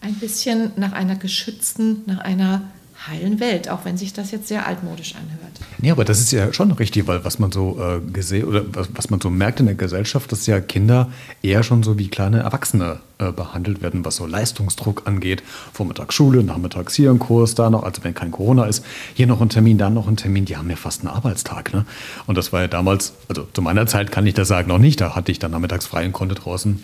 ein 0.00 0.14
bisschen 0.14 0.72
nach 0.76 0.92
einer 0.92 1.14
geschützten, 1.14 2.02
nach 2.06 2.18
einer 2.18 2.62
heilen 3.06 3.38
Welt, 3.38 3.68
auch 3.68 3.84
wenn 3.84 3.96
sich 3.96 4.12
das 4.12 4.32
jetzt 4.32 4.48
sehr 4.48 4.66
altmodisch 4.66 5.14
anhört. 5.14 5.52
Nee, 5.78 5.90
aber 5.90 6.04
das 6.04 6.18
ist 6.18 6.32
ja 6.32 6.52
schon 6.52 6.72
richtig, 6.72 7.06
weil 7.06 7.24
was 7.24 7.38
man 7.38 7.52
so 7.52 7.78
äh, 7.80 8.00
gesehen 8.00 8.46
oder 8.46 8.64
was, 8.74 8.88
was, 8.92 9.10
man 9.10 9.20
so 9.20 9.30
merkt 9.30 9.60
in 9.60 9.66
der 9.66 9.76
Gesellschaft, 9.76 10.32
dass 10.32 10.46
ja 10.46 10.60
Kinder 10.60 11.10
eher 11.42 11.62
schon 11.62 11.82
so 11.82 11.98
wie 11.98 12.08
kleine 12.08 12.40
Erwachsene 12.40 12.98
äh, 13.18 13.30
behandelt 13.30 13.82
werden, 13.82 14.04
was 14.04 14.16
so 14.16 14.26
Leistungsdruck 14.26 15.06
angeht. 15.06 15.44
Vormittags 15.72 16.14
Schule, 16.14 16.42
nachmittags 16.42 16.94
hier 16.94 17.10
ein 17.10 17.20
Kurs, 17.20 17.54
da 17.54 17.70
noch, 17.70 17.84
also 17.84 18.02
wenn 18.02 18.14
kein 18.14 18.32
Corona 18.32 18.64
ist, 18.64 18.84
hier 19.14 19.28
noch 19.28 19.40
ein 19.40 19.48
Termin, 19.48 19.78
da 19.78 19.90
noch 19.90 20.08
ein 20.08 20.16
Termin, 20.16 20.44
die 20.44 20.56
haben 20.56 20.68
ja 20.68 20.76
fast 20.76 21.02
einen 21.02 21.10
Arbeitstag. 21.10 21.72
Ne? 21.72 21.86
Und 22.26 22.36
das 22.36 22.52
war 22.52 22.62
ja 22.62 22.68
damals, 22.68 23.12
also 23.28 23.46
zu 23.52 23.62
meiner 23.62 23.86
Zeit 23.86 24.10
kann 24.10 24.26
ich 24.26 24.34
das 24.34 24.48
sagen, 24.48 24.68
noch 24.68 24.78
nicht. 24.78 25.00
Da 25.00 25.14
hatte 25.14 25.30
ich 25.30 25.38
dann 25.38 25.52
nachmittags 25.52 25.86
frei 25.86 26.04
und 26.04 26.12
konnte 26.12 26.34
draußen 26.34 26.82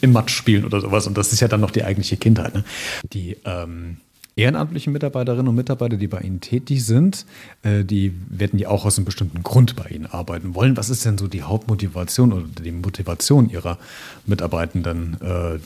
im 0.00 0.12
Matsch 0.12 0.34
spielen 0.34 0.64
oder 0.64 0.80
sowas. 0.80 1.06
Und 1.06 1.18
das 1.18 1.32
ist 1.32 1.40
ja 1.40 1.48
dann 1.48 1.60
noch 1.60 1.70
die 1.70 1.82
eigentliche 1.82 2.16
Kindheit. 2.16 2.54
Ne? 2.54 2.64
Die 3.12 3.36
ähm, 3.44 3.96
ehrenamtlichen 4.36 4.92
Mitarbeiterinnen 4.92 5.48
und 5.48 5.54
Mitarbeiter, 5.54 5.96
die 5.96 6.08
bei 6.08 6.20
Ihnen 6.20 6.42
tätig 6.42 6.84
sind, 6.84 7.24
äh, 7.62 7.84
die 7.84 8.12
werden 8.28 8.58
ja 8.58 8.68
auch 8.68 8.84
aus 8.84 8.98
einem 8.98 9.06
bestimmten 9.06 9.42
Grund 9.42 9.76
bei 9.76 9.88
Ihnen 9.88 10.06
arbeiten 10.06 10.54
wollen. 10.54 10.76
Was 10.76 10.90
ist 10.90 11.04
denn 11.06 11.16
so 11.16 11.26
die 11.26 11.42
Hauptmotivation 11.42 12.32
oder 12.32 12.44
die 12.62 12.70
Motivation 12.70 13.48
Ihrer 13.48 13.78
Mitarbeitenden, 14.26 15.16
äh, 15.22 15.58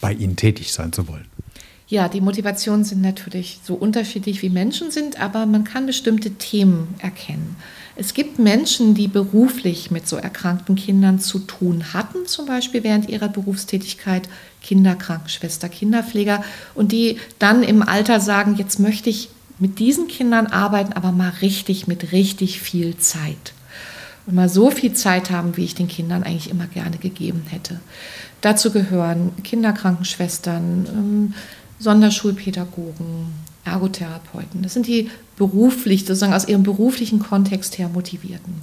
bei 0.00 0.12
Ihnen 0.12 0.36
tätig 0.36 0.72
sein 0.72 0.92
zu 0.92 1.08
wollen? 1.08 1.24
Ja, 1.88 2.08
die 2.08 2.20
Motivationen 2.20 2.84
sind 2.84 3.02
natürlich 3.02 3.60
so 3.64 3.74
unterschiedlich 3.74 4.42
wie 4.42 4.50
Menschen 4.50 4.90
sind, 4.90 5.20
aber 5.20 5.46
man 5.46 5.64
kann 5.64 5.86
bestimmte 5.86 6.32
Themen 6.32 6.94
erkennen. 6.98 7.56
Es 7.94 8.14
gibt 8.14 8.38
Menschen, 8.38 8.94
die 8.94 9.08
beruflich 9.08 9.90
mit 9.90 10.08
so 10.08 10.16
erkrankten 10.16 10.76
Kindern 10.76 11.18
zu 11.18 11.40
tun 11.40 11.92
hatten, 11.92 12.26
zum 12.26 12.46
Beispiel 12.46 12.82
während 12.84 13.08
ihrer 13.08 13.28
Berufstätigkeit 13.28 14.28
Kinderkrankenschwester, 14.62 15.68
Kinderpfleger, 15.68 16.42
und 16.74 16.92
die 16.92 17.18
dann 17.38 17.62
im 17.62 17.82
Alter 17.82 18.20
sagen, 18.20 18.56
jetzt 18.56 18.78
möchte 18.78 19.10
ich 19.10 19.28
mit 19.58 19.78
diesen 19.78 20.08
Kindern 20.08 20.46
arbeiten, 20.46 20.94
aber 20.94 21.12
mal 21.12 21.32
richtig 21.42 21.86
mit 21.86 22.12
richtig 22.12 22.60
viel 22.60 22.96
Zeit. 22.96 23.52
immer 24.28 24.48
so 24.48 24.70
viel 24.70 24.92
Zeit 24.92 25.30
haben, 25.30 25.56
wie 25.56 25.64
ich 25.64 25.74
den 25.74 25.88
Kindern 25.88 26.22
eigentlich 26.22 26.48
immer 26.48 26.68
gerne 26.68 26.96
gegeben 26.96 27.42
hätte. 27.48 27.80
Dazu 28.40 28.70
gehören 28.70 29.32
Kinderkrankenschwestern, 29.42 30.86
ähm, 30.88 31.34
Sonderschulpädagogen, 31.80 33.26
Ergotherapeuten. 33.64 34.62
Das 34.62 34.74
sind 34.74 34.86
die 34.86 35.10
beruflich, 35.36 36.00
sozusagen 36.00 36.34
aus 36.34 36.48
ihrem 36.48 36.62
beruflichen 36.62 37.20
Kontext 37.20 37.78
her 37.78 37.88
motivierten. 37.88 38.54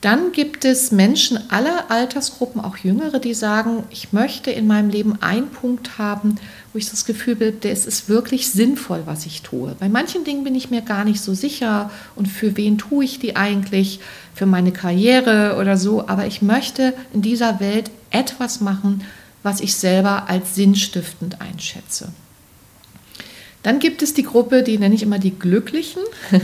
Dann 0.00 0.30
gibt 0.30 0.64
es 0.64 0.92
Menschen 0.92 1.50
aller 1.50 1.90
Altersgruppen, 1.90 2.60
auch 2.60 2.76
Jüngere, 2.76 3.18
die 3.18 3.34
sagen, 3.34 3.82
ich 3.90 4.12
möchte 4.12 4.52
in 4.52 4.68
meinem 4.68 4.90
Leben 4.90 5.20
einen 5.20 5.48
Punkt 5.48 5.98
haben, 5.98 6.36
wo 6.72 6.78
ich 6.78 6.88
das 6.88 7.04
Gefühl 7.04 7.34
habe, 7.34 7.68
es 7.68 7.84
ist 7.84 8.08
wirklich 8.08 8.48
sinnvoll, 8.48 9.02
was 9.06 9.26
ich 9.26 9.42
tue. 9.42 9.74
Bei 9.80 9.88
manchen 9.88 10.22
Dingen 10.22 10.44
bin 10.44 10.54
ich 10.54 10.70
mir 10.70 10.82
gar 10.82 11.04
nicht 11.04 11.20
so 11.20 11.34
sicher 11.34 11.90
und 12.14 12.26
für 12.26 12.56
wen 12.56 12.78
tue 12.78 13.04
ich 13.04 13.18
die 13.18 13.34
eigentlich, 13.34 13.98
für 14.34 14.46
meine 14.46 14.70
Karriere 14.70 15.56
oder 15.58 15.76
so, 15.76 16.06
aber 16.06 16.26
ich 16.28 16.42
möchte 16.42 16.94
in 17.12 17.22
dieser 17.22 17.58
Welt 17.58 17.90
etwas 18.10 18.60
machen, 18.60 19.02
was 19.42 19.58
ich 19.58 19.74
selber 19.74 20.28
als 20.28 20.54
sinnstiftend 20.54 21.40
einschätze. 21.40 22.12
Dann 23.68 23.80
gibt 23.80 24.00
es 24.00 24.14
die 24.14 24.22
Gruppe, 24.22 24.62
die 24.62 24.78
nenne 24.78 24.94
ich 24.94 25.02
immer 25.02 25.18
die 25.18 25.38
Glücklichen. 25.38 26.00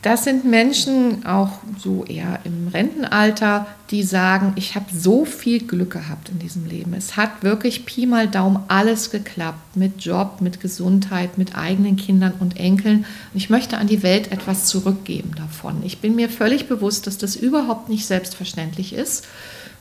Das 0.00 0.24
sind 0.24 0.44
Menschen, 0.44 1.24
auch 1.24 1.60
so 1.78 2.04
eher 2.04 2.40
im 2.42 2.66
Rentenalter, 2.66 3.68
die 3.92 4.02
sagen, 4.02 4.52
ich 4.56 4.74
habe 4.74 4.86
so 4.92 5.24
viel 5.24 5.60
Glück 5.64 5.92
gehabt 5.92 6.28
in 6.28 6.40
diesem 6.40 6.66
Leben. 6.66 6.92
Es 6.92 7.16
hat 7.16 7.44
wirklich 7.44 7.86
Pi 7.86 8.06
mal 8.06 8.26
Daumen 8.26 8.64
alles 8.66 9.12
geklappt 9.12 9.76
mit 9.76 10.04
Job, 10.04 10.40
mit 10.40 10.58
Gesundheit, 10.58 11.38
mit 11.38 11.54
eigenen 11.56 11.94
Kindern 11.94 12.32
und 12.40 12.56
Enkeln. 12.56 13.06
Und 13.32 13.36
ich 13.36 13.48
möchte 13.48 13.78
an 13.78 13.86
die 13.86 14.02
Welt 14.02 14.32
etwas 14.32 14.64
zurückgeben 14.66 15.36
davon. 15.36 15.84
Ich 15.84 15.98
bin 15.98 16.16
mir 16.16 16.28
völlig 16.28 16.66
bewusst, 16.66 17.06
dass 17.06 17.16
das 17.16 17.36
überhaupt 17.36 17.88
nicht 17.88 18.06
selbstverständlich 18.06 18.92
ist. 18.92 19.24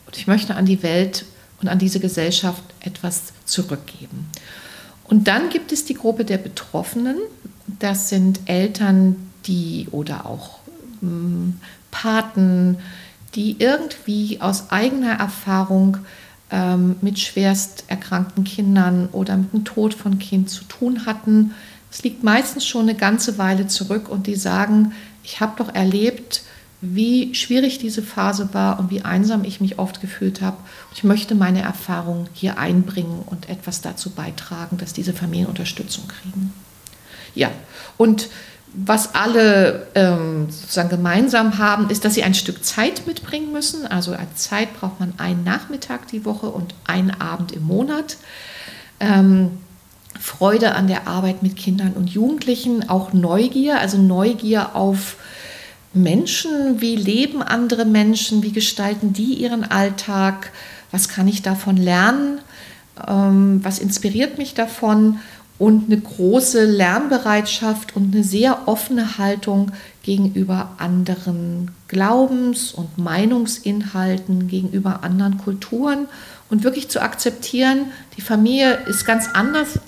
Und 0.05 0.17
ich 0.17 0.27
möchte 0.27 0.53
an 0.53 0.67
die 0.67 0.83
Welt 0.83 1.25
und 1.63 1.67
an 1.67 1.79
diese 1.79 1.99
Gesellschaft 1.99 2.61
etwas 2.81 3.33
zurückgeben. 3.45 4.27
Und 5.11 5.27
dann 5.27 5.49
gibt 5.49 5.73
es 5.73 5.83
die 5.83 5.93
Gruppe 5.93 6.23
der 6.23 6.37
Betroffenen. 6.37 7.17
Das 7.79 8.07
sind 8.07 8.39
Eltern, 8.45 9.17
die 9.45 9.89
oder 9.91 10.25
auch 10.25 10.59
ähm, 11.03 11.59
Paten, 11.91 12.77
die 13.35 13.57
irgendwie 13.59 14.39
aus 14.39 14.71
eigener 14.71 15.19
Erfahrung 15.19 15.97
ähm, 16.49 16.95
mit 17.01 17.19
schwerst 17.19 17.83
erkrankten 17.89 18.45
Kindern 18.45 19.09
oder 19.11 19.35
mit 19.35 19.51
dem 19.51 19.65
Tod 19.65 19.93
von 19.93 20.17
Kind 20.17 20.49
zu 20.49 20.63
tun 20.63 21.05
hatten. 21.05 21.51
Es 21.91 22.03
liegt 22.03 22.23
meistens 22.23 22.65
schon 22.65 22.83
eine 22.83 22.95
ganze 22.95 23.37
Weile 23.37 23.67
zurück 23.67 24.07
und 24.07 24.27
die 24.27 24.35
sagen, 24.35 24.93
ich 25.25 25.41
habe 25.41 25.61
doch 25.61 25.75
erlebt, 25.75 26.43
wie 26.81 27.35
schwierig 27.35 27.77
diese 27.77 28.01
Phase 28.01 28.49
war 28.53 28.79
und 28.79 28.89
wie 28.89 29.03
einsam 29.03 29.43
ich 29.43 29.61
mich 29.61 29.77
oft 29.77 30.01
gefühlt 30.01 30.41
habe. 30.41 30.57
Ich 30.93 31.03
möchte 31.03 31.35
meine 31.35 31.61
Erfahrung 31.61 32.27
hier 32.33 32.57
einbringen 32.57 33.21
und 33.25 33.49
etwas 33.49 33.81
dazu 33.81 34.09
beitragen, 34.09 34.77
dass 34.77 34.91
diese 34.91 35.13
Familien 35.13 35.47
Unterstützung 35.47 36.07
kriegen. 36.07 36.53
Ja, 37.35 37.51
und 37.97 38.29
was 38.73 39.15
alle 39.15 39.87
ähm, 39.95 40.47
sozusagen 40.49 40.89
gemeinsam 40.89 41.57
haben, 41.57 41.89
ist, 41.89 42.05
dass 42.05 42.13
sie 42.13 42.23
ein 42.23 42.33
Stück 42.33 42.63
Zeit 42.63 43.05
mitbringen 43.05 43.51
müssen. 43.51 43.85
Also 43.85 44.13
als 44.13 44.43
Zeit 44.43 44.73
braucht 44.79 44.99
man 44.99 45.13
einen 45.17 45.43
Nachmittag 45.43 46.07
die 46.07 46.25
Woche 46.25 46.47
und 46.47 46.73
einen 46.85 47.11
Abend 47.11 47.51
im 47.51 47.63
Monat. 47.63 48.17
Ähm, 48.99 49.57
Freude 50.19 50.73
an 50.73 50.87
der 50.87 51.07
Arbeit 51.07 51.43
mit 51.43 51.57
Kindern 51.57 51.93
und 51.93 52.09
Jugendlichen, 52.09 52.89
auch 52.89 53.11
Neugier, 53.11 53.79
also 53.79 53.97
Neugier 53.97 54.75
auf 54.75 55.17
Menschen, 55.93 56.79
wie 56.79 56.95
leben 56.95 57.41
andere 57.41 57.85
Menschen, 57.85 58.43
wie 58.43 58.51
gestalten 58.51 59.13
die 59.13 59.33
ihren 59.33 59.63
Alltag, 59.63 60.51
was 60.91 61.09
kann 61.09 61.27
ich 61.27 61.41
davon 61.41 61.77
lernen, 61.77 62.39
ähm, 63.07 63.59
was 63.63 63.79
inspiriert 63.79 64.37
mich 64.37 64.53
davon 64.53 65.19
und 65.57 65.91
eine 65.91 65.99
große 65.99 66.65
Lernbereitschaft 66.65 67.95
und 67.95 68.15
eine 68.15 68.23
sehr 68.23 68.67
offene 68.67 69.17
Haltung 69.17 69.71
gegenüber 70.01 70.71
anderen 70.79 71.71
Glaubens- 71.87 72.71
und 72.71 72.97
Meinungsinhalten, 72.97 74.47
gegenüber 74.47 75.03
anderen 75.03 75.37
Kulturen 75.37 76.07
und 76.49 76.63
wirklich 76.63 76.89
zu 76.89 77.01
akzeptieren, 77.01 77.91
die 78.17 78.21
Familie 78.21 78.79
ist 78.87 79.05
ganz 79.05 79.27
anders 79.33 79.79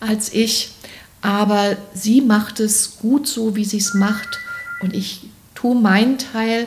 als 0.00 0.32
ich, 0.32 0.72
aber 1.20 1.76
sie 1.94 2.22
macht 2.22 2.58
es 2.58 2.96
gut 2.98 3.26
so, 3.28 3.54
wie 3.54 3.64
sie 3.64 3.78
es 3.78 3.94
macht 3.94 4.38
und 4.80 4.94
ich 4.94 5.28
tue 5.62 5.80
meinen 5.80 6.18
Teil, 6.18 6.66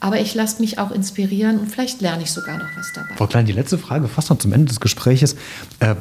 aber 0.00 0.20
ich 0.20 0.34
lasse 0.34 0.60
mich 0.60 0.78
auch 0.78 0.90
inspirieren 0.90 1.60
und 1.60 1.68
vielleicht 1.70 2.00
lerne 2.00 2.24
ich 2.24 2.32
sogar 2.32 2.58
noch 2.58 2.76
was 2.76 2.92
dabei. 2.92 3.14
Frau 3.16 3.28
Klein, 3.28 3.46
die 3.46 3.52
letzte 3.52 3.78
Frage 3.78 4.08
fast 4.08 4.30
noch 4.30 4.38
zum 4.38 4.52
Ende 4.52 4.66
des 4.66 4.80
Gespräches. 4.80 5.36
Äh, 5.78 5.94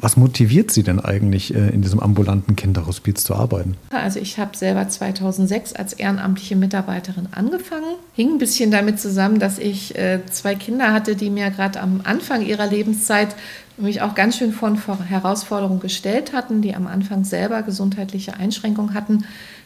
was 0.00 0.16
motiviert 0.16 0.70
Sie 0.70 0.84
denn 0.84 1.00
eigentlich, 1.00 1.54
äh, 1.54 1.68
in 1.68 1.82
diesem 1.82 2.00
ambulanten 2.00 2.56
Kinderhospiz 2.56 3.24
zu 3.24 3.34
arbeiten? 3.34 3.76
Also 3.90 4.20
ich 4.20 4.38
habe 4.38 4.56
selber 4.56 4.88
2006 4.88 5.74
als 5.74 5.92
ehrenamtliche 5.92 6.56
Mitarbeiterin 6.56 7.28
angefangen. 7.32 7.96
Hing 8.14 8.34
ein 8.34 8.38
bisschen 8.38 8.70
damit 8.70 8.98
zusammen, 8.98 9.38
dass 9.38 9.58
ich 9.58 9.94
äh, 9.98 10.20
zwei 10.30 10.54
Kinder 10.54 10.94
hatte, 10.94 11.14
die 11.14 11.28
mir 11.28 11.50
gerade 11.50 11.80
am 11.80 12.00
Anfang 12.04 12.46
ihrer 12.46 12.68
Lebenszeit 12.68 13.36
mich 13.76 14.00
auch 14.00 14.14
ganz 14.14 14.38
schön 14.38 14.52
von 14.52 14.78
Herausforderungen 15.04 15.80
gestellt 15.80 16.32
hatten, 16.32 16.62
die 16.62 16.74
am 16.74 16.86
Anfang 16.86 17.24
selber 17.24 17.62
gesundheitliche 17.62 18.34
Einschränkungen 18.34 18.94
hatten, 18.94 19.24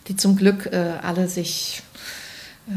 die 0.08 0.16
zum 0.16 0.36
Glück 0.36 0.66
äh, 0.66 0.92
alle 1.02 1.28
sich 1.28 1.82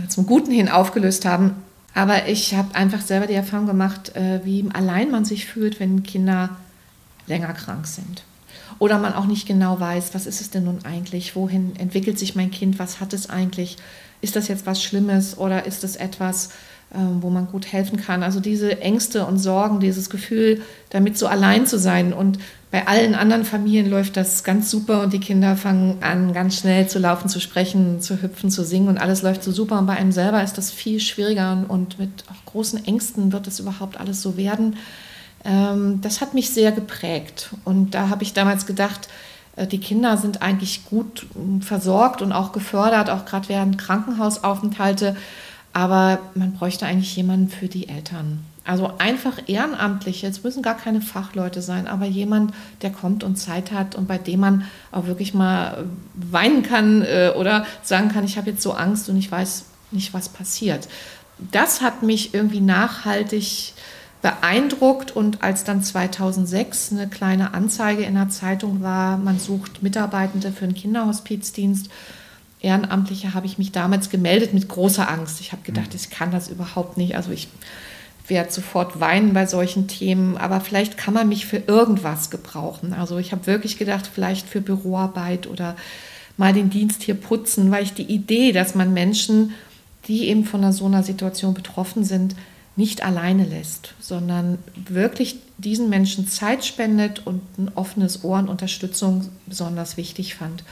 zum 0.07 0.25
Guten 0.25 0.51
hin 0.51 0.69
aufgelöst 0.69 1.25
haben. 1.25 1.55
Aber 1.95 2.27
ich 2.27 2.53
habe 2.53 2.75
einfach 2.75 3.01
selber 3.01 3.27
die 3.27 3.33
Erfahrung 3.33 3.65
gemacht, 3.65 4.11
wie 4.43 4.65
allein 4.73 5.11
man 5.11 5.25
sich 5.25 5.45
fühlt, 5.45 5.79
wenn 5.79 6.03
Kinder 6.03 6.57
länger 7.27 7.53
krank 7.53 7.87
sind. 7.87 8.23
Oder 8.77 8.99
man 8.99 9.13
auch 9.13 9.25
nicht 9.25 9.47
genau 9.47 9.79
weiß, 9.79 10.13
was 10.13 10.25
ist 10.25 10.39
es 10.39 10.51
denn 10.51 10.63
nun 10.63 10.85
eigentlich, 10.85 11.35
wohin 11.35 11.75
entwickelt 11.75 12.17
sich 12.17 12.35
mein 12.35 12.51
Kind, 12.51 12.79
was 12.79 12.99
hat 12.99 13.13
es 13.13 13.29
eigentlich, 13.29 13.77
ist 14.21 14.35
das 14.35 14.47
jetzt 14.47 14.65
was 14.65 14.81
Schlimmes 14.83 15.37
oder 15.37 15.65
ist 15.65 15.83
es 15.83 15.95
etwas, 15.95 16.49
wo 16.91 17.29
man 17.29 17.47
gut 17.47 17.71
helfen 17.71 17.97
kann. 17.97 18.23
Also 18.23 18.39
diese 18.39 18.81
Ängste 18.81 19.25
und 19.25 19.37
Sorgen, 19.37 19.79
dieses 19.79 20.09
Gefühl, 20.09 20.61
damit 20.89 21.17
so 21.17 21.27
allein 21.27 21.67
zu 21.67 21.77
sein. 21.77 22.13
Und 22.13 22.39
bei 22.71 22.87
allen 22.87 23.15
anderen 23.15 23.45
Familien 23.45 23.89
läuft 23.89 24.17
das 24.17 24.43
ganz 24.43 24.69
super 24.71 25.01
und 25.01 25.13
die 25.13 25.19
Kinder 25.19 25.55
fangen 25.55 25.97
an, 26.01 26.33
ganz 26.33 26.57
schnell 26.57 26.87
zu 26.87 26.99
laufen, 26.99 27.29
zu 27.29 27.39
sprechen, 27.39 28.01
zu 28.01 28.21
hüpfen, 28.21 28.51
zu 28.51 28.63
singen 28.63 28.87
und 28.87 28.97
alles 28.97 29.21
läuft 29.21 29.43
so 29.43 29.51
super. 29.51 29.77
Und 29.79 29.85
bei 29.85 29.97
einem 29.97 30.11
selber 30.11 30.43
ist 30.43 30.57
das 30.57 30.71
viel 30.71 30.99
schwieriger 30.99 31.65
und 31.67 31.99
mit 31.99 32.23
auch 32.31 32.51
großen 32.51 32.85
Ängsten 32.85 33.31
wird 33.31 33.47
es 33.47 33.59
überhaupt 33.59 33.99
alles 33.99 34.21
so 34.21 34.37
werden. 34.37 34.75
Ähm, 35.45 35.99
das 36.01 36.21
hat 36.21 36.33
mich 36.33 36.51
sehr 36.51 36.71
geprägt. 36.71 37.49
Und 37.65 37.95
da 37.95 38.09
habe 38.09 38.23
ich 38.23 38.33
damals 38.33 38.65
gedacht, 38.65 39.09
äh, 39.55 39.67
die 39.67 39.79
Kinder 39.79 40.17
sind 40.17 40.41
eigentlich 40.41 40.85
gut 40.85 41.27
ähm, 41.35 41.61
versorgt 41.61 42.21
und 42.21 42.31
auch 42.31 42.51
gefördert, 42.51 43.09
auch 43.09 43.25
gerade 43.25 43.49
während 43.49 43.77
Krankenhausaufenthalte. 43.77 45.15
Aber 45.73 46.19
man 46.35 46.53
bräuchte 46.53 46.85
eigentlich 46.85 47.15
jemanden 47.15 47.49
für 47.49 47.67
die 47.67 47.87
Eltern. 47.87 48.43
Also 48.69 48.91
einfach 48.99 49.39
Ehrenamtliche, 49.47 50.27
es 50.27 50.43
müssen 50.43 50.61
gar 50.61 50.77
keine 50.77 51.01
Fachleute 51.01 51.61
sein, 51.61 51.87
aber 51.87 52.05
jemand, 52.05 52.53
der 52.83 52.91
kommt 52.91 53.23
und 53.23 53.37
Zeit 53.37 53.71
hat 53.71 53.95
und 53.95 54.07
bei 54.07 54.19
dem 54.19 54.41
man 54.41 54.65
auch 54.91 55.07
wirklich 55.07 55.33
mal 55.33 55.73
äh, 55.73 55.83
weinen 56.13 56.61
kann 56.61 57.01
äh, 57.01 57.31
oder 57.35 57.65
sagen 57.81 58.09
kann, 58.09 58.25
ich 58.25 58.37
habe 58.37 58.51
jetzt 58.51 58.61
so 58.61 58.73
Angst 58.73 59.09
und 59.09 59.17
ich 59.17 59.31
weiß 59.31 59.65
nicht, 59.89 60.13
was 60.13 60.29
passiert. 60.29 60.87
Das 61.51 61.81
hat 61.81 62.03
mich 62.03 62.35
irgendwie 62.35 62.61
nachhaltig 62.61 63.73
beeindruckt 64.21 65.15
und 65.15 65.41
als 65.41 65.63
dann 65.63 65.81
2006 65.81 66.91
eine 66.91 67.07
kleine 67.07 67.53
Anzeige 67.53 68.03
in 68.03 68.15
der 68.15 68.29
Zeitung 68.29 68.83
war, 68.83 69.17
man 69.17 69.39
sucht 69.39 69.81
Mitarbeitende 69.81 70.51
für 70.51 70.65
einen 70.65 70.75
Kinderhospizdienst, 70.75 71.89
Ehrenamtliche, 72.61 73.33
habe 73.33 73.45
ich 73.45 73.57
mich 73.57 73.71
damals 73.71 74.09
gemeldet 74.09 74.53
mit 74.53 74.67
großer 74.67 75.09
Angst. 75.09 75.39
Ich 75.39 75.51
habe 75.51 75.61
gedacht, 75.63 75.95
ich 75.95 76.09
kann 76.09 76.31
das 76.31 76.49
überhaupt 76.49 76.97
nicht. 76.97 77.15
Also 77.15 77.31
ich 77.31 77.47
werde 78.27 78.51
sofort 78.51 78.99
weinen 78.99 79.33
bei 79.33 79.45
solchen 79.45 79.87
Themen, 79.87 80.37
aber 80.37 80.61
vielleicht 80.61 80.97
kann 80.97 81.13
man 81.13 81.29
mich 81.29 81.45
für 81.45 81.57
irgendwas 81.57 82.29
gebrauchen. 82.29 82.93
Also 82.93 83.17
ich 83.17 83.31
habe 83.31 83.47
wirklich 83.47 83.77
gedacht, 83.77 84.09
vielleicht 84.13 84.47
für 84.47 84.61
Büroarbeit 84.61 85.47
oder 85.47 85.75
mal 86.37 86.53
den 86.53 86.69
Dienst 86.69 87.03
hier 87.03 87.15
putzen, 87.15 87.71
weil 87.71 87.83
ich 87.83 87.93
die 87.93 88.03
Idee, 88.03 88.51
dass 88.51 88.75
man 88.75 88.93
Menschen, 88.93 89.53
die 90.07 90.27
eben 90.27 90.45
von 90.45 90.71
so 90.71 90.85
einer 90.85 91.03
Situation 91.03 91.53
betroffen 91.53 92.03
sind, 92.03 92.35
nicht 92.75 93.03
alleine 93.03 93.43
lässt, 93.43 93.93
sondern 93.99 94.59
wirklich 94.87 95.37
diesen 95.57 95.89
Menschen 95.89 96.27
Zeit 96.27 96.63
spendet 96.63 97.25
und 97.27 97.41
ein 97.57 97.71
offenes 97.75 98.23
Ohr 98.23 98.39
und 98.39 98.47
Unterstützung 98.47 99.27
besonders 99.47 99.97
wichtig 99.97 100.35
fand. 100.35 100.63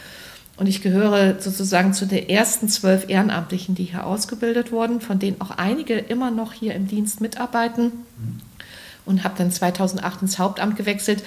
Und 0.58 0.68
ich 0.68 0.82
gehöre 0.82 1.40
sozusagen 1.40 1.94
zu 1.94 2.08
den 2.08 2.28
ersten 2.30 2.68
zwölf 2.68 3.08
Ehrenamtlichen, 3.08 3.76
die 3.76 3.84
hier 3.86 4.06
ausgebildet 4.06 4.72
wurden, 4.72 5.02
von 5.02 5.20
denen 5.20 5.40
auch 5.40 5.52
einige 5.52 5.94
immer 5.94 6.32
noch 6.32 6.52
hier 6.52 6.74
im 6.74 6.88
Dienst 6.88 7.22
mitarbeiten 7.22 7.92
und 9.06 9.24
habe 9.24 9.36
dann 9.38 9.52
2008 9.52 10.24
ins 10.24 10.40
Hauptamt 10.40 10.76
gewechselt. 10.76 11.24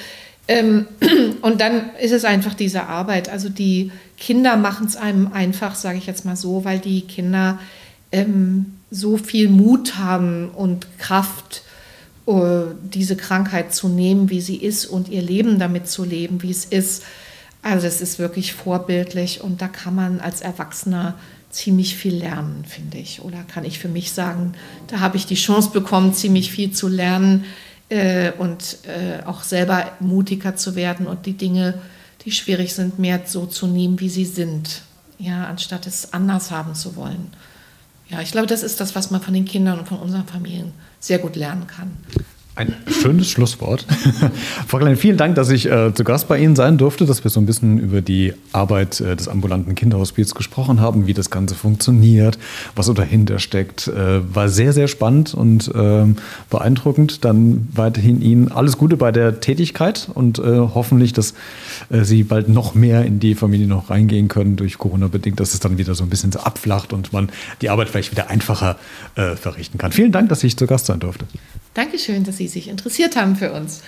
Ähm, 0.49 0.87
und 1.43 1.61
dann 1.61 1.91
ist 2.03 2.13
es 2.13 2.25
einfach 2.25 2.55
diese 2.55 2.89
Arbeit. 2.89 3.29
Also 3.29 3.49
die 3.49 3.93
Kinder 4.19 4.57
machen 4.57 4.87
es 4.87 4.97
einem 4.97 5.33
einfach, 5.33 5.77
sage 5.77 5.99
ich 5.99 6.07
jetzt 6.07 6.25
mal 6.25 6.37
so, 6.37 6.65
weil 6.65 6.81
die 6.81 7.03
Kinder 7.03 7.61
ähm, 8.11 8.75
so 8.91 9.17
viel 9.17 9.49
Mut 9.49 9.97
haben 9.97 10.51
und 10.51 10.87
Kraft, 10.99 11.63
äh, 12.27 12.33
diese 12.83 13.15
Krankheit 13.15 13.73
zu 13.73 13.89
nehmen, 13.89 14.29
wie 14.29 14.41
sie 14.41 14.57
ist 14.57 14.87
und 14.87 15.09
ihr 15.09 15.23
Leben 15.23 15.61
damit 15.61 15.89
zu 15.89 16.05
leben, 16.05 16.43
wie 16.43 16.51
es 16.51 16.65
ist. 16.65 17.05
Also 17.63 17.87
es 17.87 18.01
ist 18.01 18.19
wirklich 18.19 18.55
vorbildlich 18.55 19.43
und 19.43 19.61
da 19.61 19.69
kann 19.69 19.95
man 19.95 20.21
als 20.21 20.41
Erwachsener 20.41 21.15
ziemlich 21.51 21.97
viel 21.97 22.15
lernen, 22.15 22.65
finde 22.67 22.99
ich. 22.99 23.23
Oder 23.23 23.43
kann 23.43 23.65
ich 23.65 23.79
für 23.79 23.89
mich 23.89 24.13
sagen, 24.13 24.55
da 24.87 25.01
habe 25.01 25.17
ich 25.17 25.27
die 25.27 25.35
Chance 25.35 25.71
bekommen, 25.71 26.15
ziemlich 26.15 26.51
viel 26.51 26.73
zu 26.73 26.89
lernen 26.89 27.45
äh, 27.89 28.33
und 28.39 28.79
äh, 28.87 29.25
auch 29.27 29.43
selber 29.43 29.93
mutiger 30.01 30.57
zu 30.57 30.75
werden 30.75 31.07
und 31.07 31.27
die 31.27 31.35
Dinge, 31.35 31.75
die 32.25 32.33
schwierig 32.33 32.75
sind, 32.75 32.99
mehr 32.99 33.23
so 33.27 33.47
zu 33.47 33.67
nehmen, 33.67 34.01
wie 34.01 34.09
sie 34.09 34.25
sind. 34.25 34.83
Ja, 35.19 35.47
anstatt 35.47 35.87
es 35.87 36.15
anders 36.15 36.51
haben 36.51 36.75
zu 36.75 36.97
wollen. 36.97 37.31
Ja, 38.09 38.21
ich 38.21 38.33
glaube, 38.33 38.47
das 38.47 38.63
ist 38.63 38.81
das, 38.81 38.95
was 38.95 39.11
man 39.11 39.21
von 39.21 39.35
den 39.35 39.45
Kindern 39.45 39.79
und 39.79 39.87
von 39.87 39.99
unseren 39.99 40.27
Familien 40.27 40.73
sehr 40.99 41.19
gut 41.19 41.37
lernen 41.37 41.67
kann. 41.67 41.97
Ein 42.57 42.75
schönes 42.89 43.31
Schlusswort. 43.31 43.87
Frau 44.67 44.79
Klein, 44.79 44.97
vielen 44.97 45.17
Dank, 45.17 45.37
dass 45.37 45.51
ich 45.51 45.71
äh, 45.71 45.95
zu 45.95 46.03
Gast 46.03 46.27
bei 46.27 46.37
Ihnen 46.37 46.57
sein 46.57 46.79
durfte, 46.79 47.07
dass 47.07 47.23
wir 47.23 47.31
so 47.31 47.41
ein 47.41 47.47
bisschen 47.47 47.79
über 47.79 48.01
die 48.01 48.35
Arbeit 48.53 49.01
äh, 49.01 49.15
des 49.15 49.29
ambulanten 49.29 49.77
Kinderhospizs 49.77 50.35
gesprochen 50.35 50.81
haben, 50.81 51.07
wie 51.07 51.15
das 51.15 51.31
Ganze 51.31 51.55
funktioniert, 51.55 52.39
was 52.75 52.87
so 52.87 52.93
dahinter 52.93 53.39
steckt. 53.39 53.87
Äh, 53.87 54.35
war 54.35 54.49
sehr, 54.49 54.73
sehr 54.73 54.89
spannend 54.89 55.33
und 55.33 55.71
ähm, 55.75 56.17
beeindruckend. 56.51 57.25
Dann 57.25 57.69
weiterhin 57.73 58.21
Ihnen 58.21 58.51
alles 58.51 58.77
Gute 58.77 58.97
bei 58.97 59.13
der 59.13 59.41
Tätigkeit 59.41 60.09
und 60.13 60.41
äh, 60.41 60.43
hoffentlich, 60.43 61.13
dass 61.13 61.35
äh, 61.89 62.03
Sie 62.03 62.25
bald 62.25 62.49
noch 62.49 62.75
mehr 62.75 63.05
in 63.05 63.21
die 63.21 63.37
Familie 63.37 63.69
noch 63.69 63.91
reingehen 63.91 64.27
können 64.27 64.57
durch 64.57 64.77
Corona 64.77 65.07
bedingt, 65.07 65.39
dass 65.39 65.55
es 65.55 65.61
dann 65.61 65.79
wieder 65.79 65.95
so 65.95 66.03
ein 66.03 66.11
bisschen 66.11 66.33
so 66.33 66.41
abflacht 66.41 66.93
und 66.93 67.13
man 67.13 67.31
die 67.63 67.71
Arbeit 67.71 67.89
vielleicht 67.89 68.11
wieder 68.11 68.29
einfacher 68.29 68.77
äh, 69.15 69.37
verrichten 69.37 69.79
kann. 69.79 69.93
Vielen 69.93 70.11
Dank, 70.11 70.29
dass 70.29 70.43
ich 70.43 70.57
zu 70.57 70.67
Gast 70.67 70.87
sein 70.87 70.99
durfte. 70.99 71.27
Dankeschön, 71.75 72.25
dass 72.25 72.40
Sie 72.41 72.49
sich 72.49 72.69
interessiert 72.69 73.17
haben 73.17 73.37
für 73.37 73.53
uns. 73.53 73.83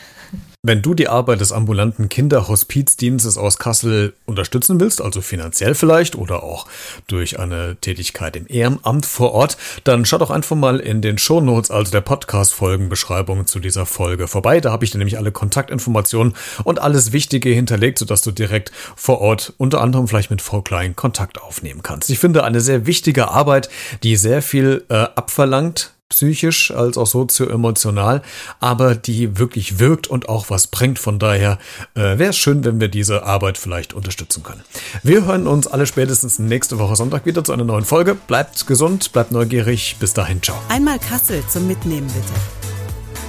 Wenn 0.63 0.83
du 0.83 0.95
die 0.95 1.09
Arbeit 1.09 1.41
des 1.41 1.53
ambulanten 1.53 2.09
Kinderhospizdienstes 2.09 3.37
aus 3.37 3.59
Kassel 3.59 4.15
unterstützen 4.27 4.79
willst, 4.79 5.01
also 5.01 5.23
finanziell 5.23 5.75
vielleicht 5.75 6.15
oder 6.15 6.43
auch 6.45 6.67
durch 7.09 7.41
eine 7.41 7.77
Tätigkeit 7.81 8.37
im 8.37 8.47
Ehrenamt 8.47 9.07
vor 9.07 9.33
Ort, 9.33 9.57
dann 9.85 10.05
schau 10.05 10.19
doch 10.19 10.31
einfach 10.31 10.55
mal 10.55 10.79
in 10.79 11.01
den 11.01 11.19
Shownotes, 11.19 11.71
also 11.71 11.91
der 11.91 12.03
Podcast-Folgenbeschreibung 12.03 13.47
zu 13.47 13.59
dieser 13.59 13.87
Folge 13.87 14.29
vorbei. 14.29 14.61
Da 14.61 14.71
habe 14.71 14.85
ich 14.85 14.93
dir 14.93 14.99
nämlich 14.99 15.19
alle 15.19 15.33
Kontaktinformationen 15.33 16.35
und 16.63 16.81
alles 16.81 17.11
Wichtige 17.13 17.49
hinterlegt, 17.49 17.99
sodass 17.99 18.23
du 18.23 18.31
direkt 18.31 18.71
vor 18.95 19.21
Ort 19.21 19.55
unter 19.57 19.81
anderem 19.81 20.07
vielleicht 20.07 20.31
mit 20.31 20.43
Frau 20.43 20.61
Klein 20.61 20.95
Kontakt 20.95 21.41
aufnehmen 21.41 21.83
kannst. 21.83 22.09
Ich 22.11 22.19
finde 22.19 22.45
eine 22.45 22.61
sehr 22.61 22.87
wichtige 22.87 23.31
Arbeit, 23.31 23.69
die 24.05 24.15
sehr 24.15 24.43
viel 24.43 24.85
äh, 24.91 24.95
abverlangt 24.95 25.95
psychisch 26.13 26.71
als 26.71 26.99
auch 26.99 27.07
sozioemotional, 27.07 28.23
aber 28.61 28.95
die 28.95 29.39
wirklich 29.39 29.79
wirkt 29.79 30.07
und 30.07 30.29
auch 30.29 30.51
was 30.51 30.67
bringt. 30.67 30.99
Von 30.99 31.19
daher 31.19 31.59
äh, 31.95 32.19
wäre 32.19 32.31
es 32.31 32.37
schön, 32.37 32.65
wenn 32.65 32.81
wir 32.81 32.89
diese 32.89 33.25
Arbeit 33.25 33.59
vielleicht 33.59 33.95
unterstützen 33.95 34.43
können. 34.43 34.63
Wir 35.03 35.25
hören 35.25 35.47
uns 35.47 35.67
alle 35.67 35.87
spätestens 35.87 36.39
nächste 36.39 36.79
Woche 36.79 36.97
Sonntag 36.97 37.27
wieder 37.27 37.43
zu 37.43 37.53
einer 37.53 37.65
neuen 37.65 37.85
Folge. 37.85 38.15
Bleibt 38.15 38.67
gesund, 38.67 39.13
bleibt 39.13 39.33
neugierig. 39.33 39.97
Bis 39.99 40.13
dahin, 40.15 40.43
ciao. 40.43 40.57
Einmal 40.69 40.99
Kassel 40.99 41.43
zum 41.49 41.67
Mitnehmen 41.67 42.07
bitte. 42.09 42.33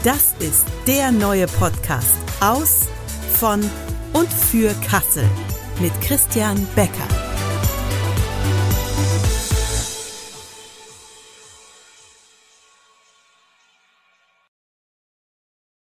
Das 0.03 0.35
ist 0.39 0.65
der 0.85 1.11
neue 1.11 1.47
Podcast 1.47 2.17
aus, 2.41 2.87
von 3.39 3.61
und 4.11 4.31
für 4.31 4.73
Kassel 4.89 5.23
mit 5.79 5.93
Christian 6.01 6.67
Becker. 6.75 7.22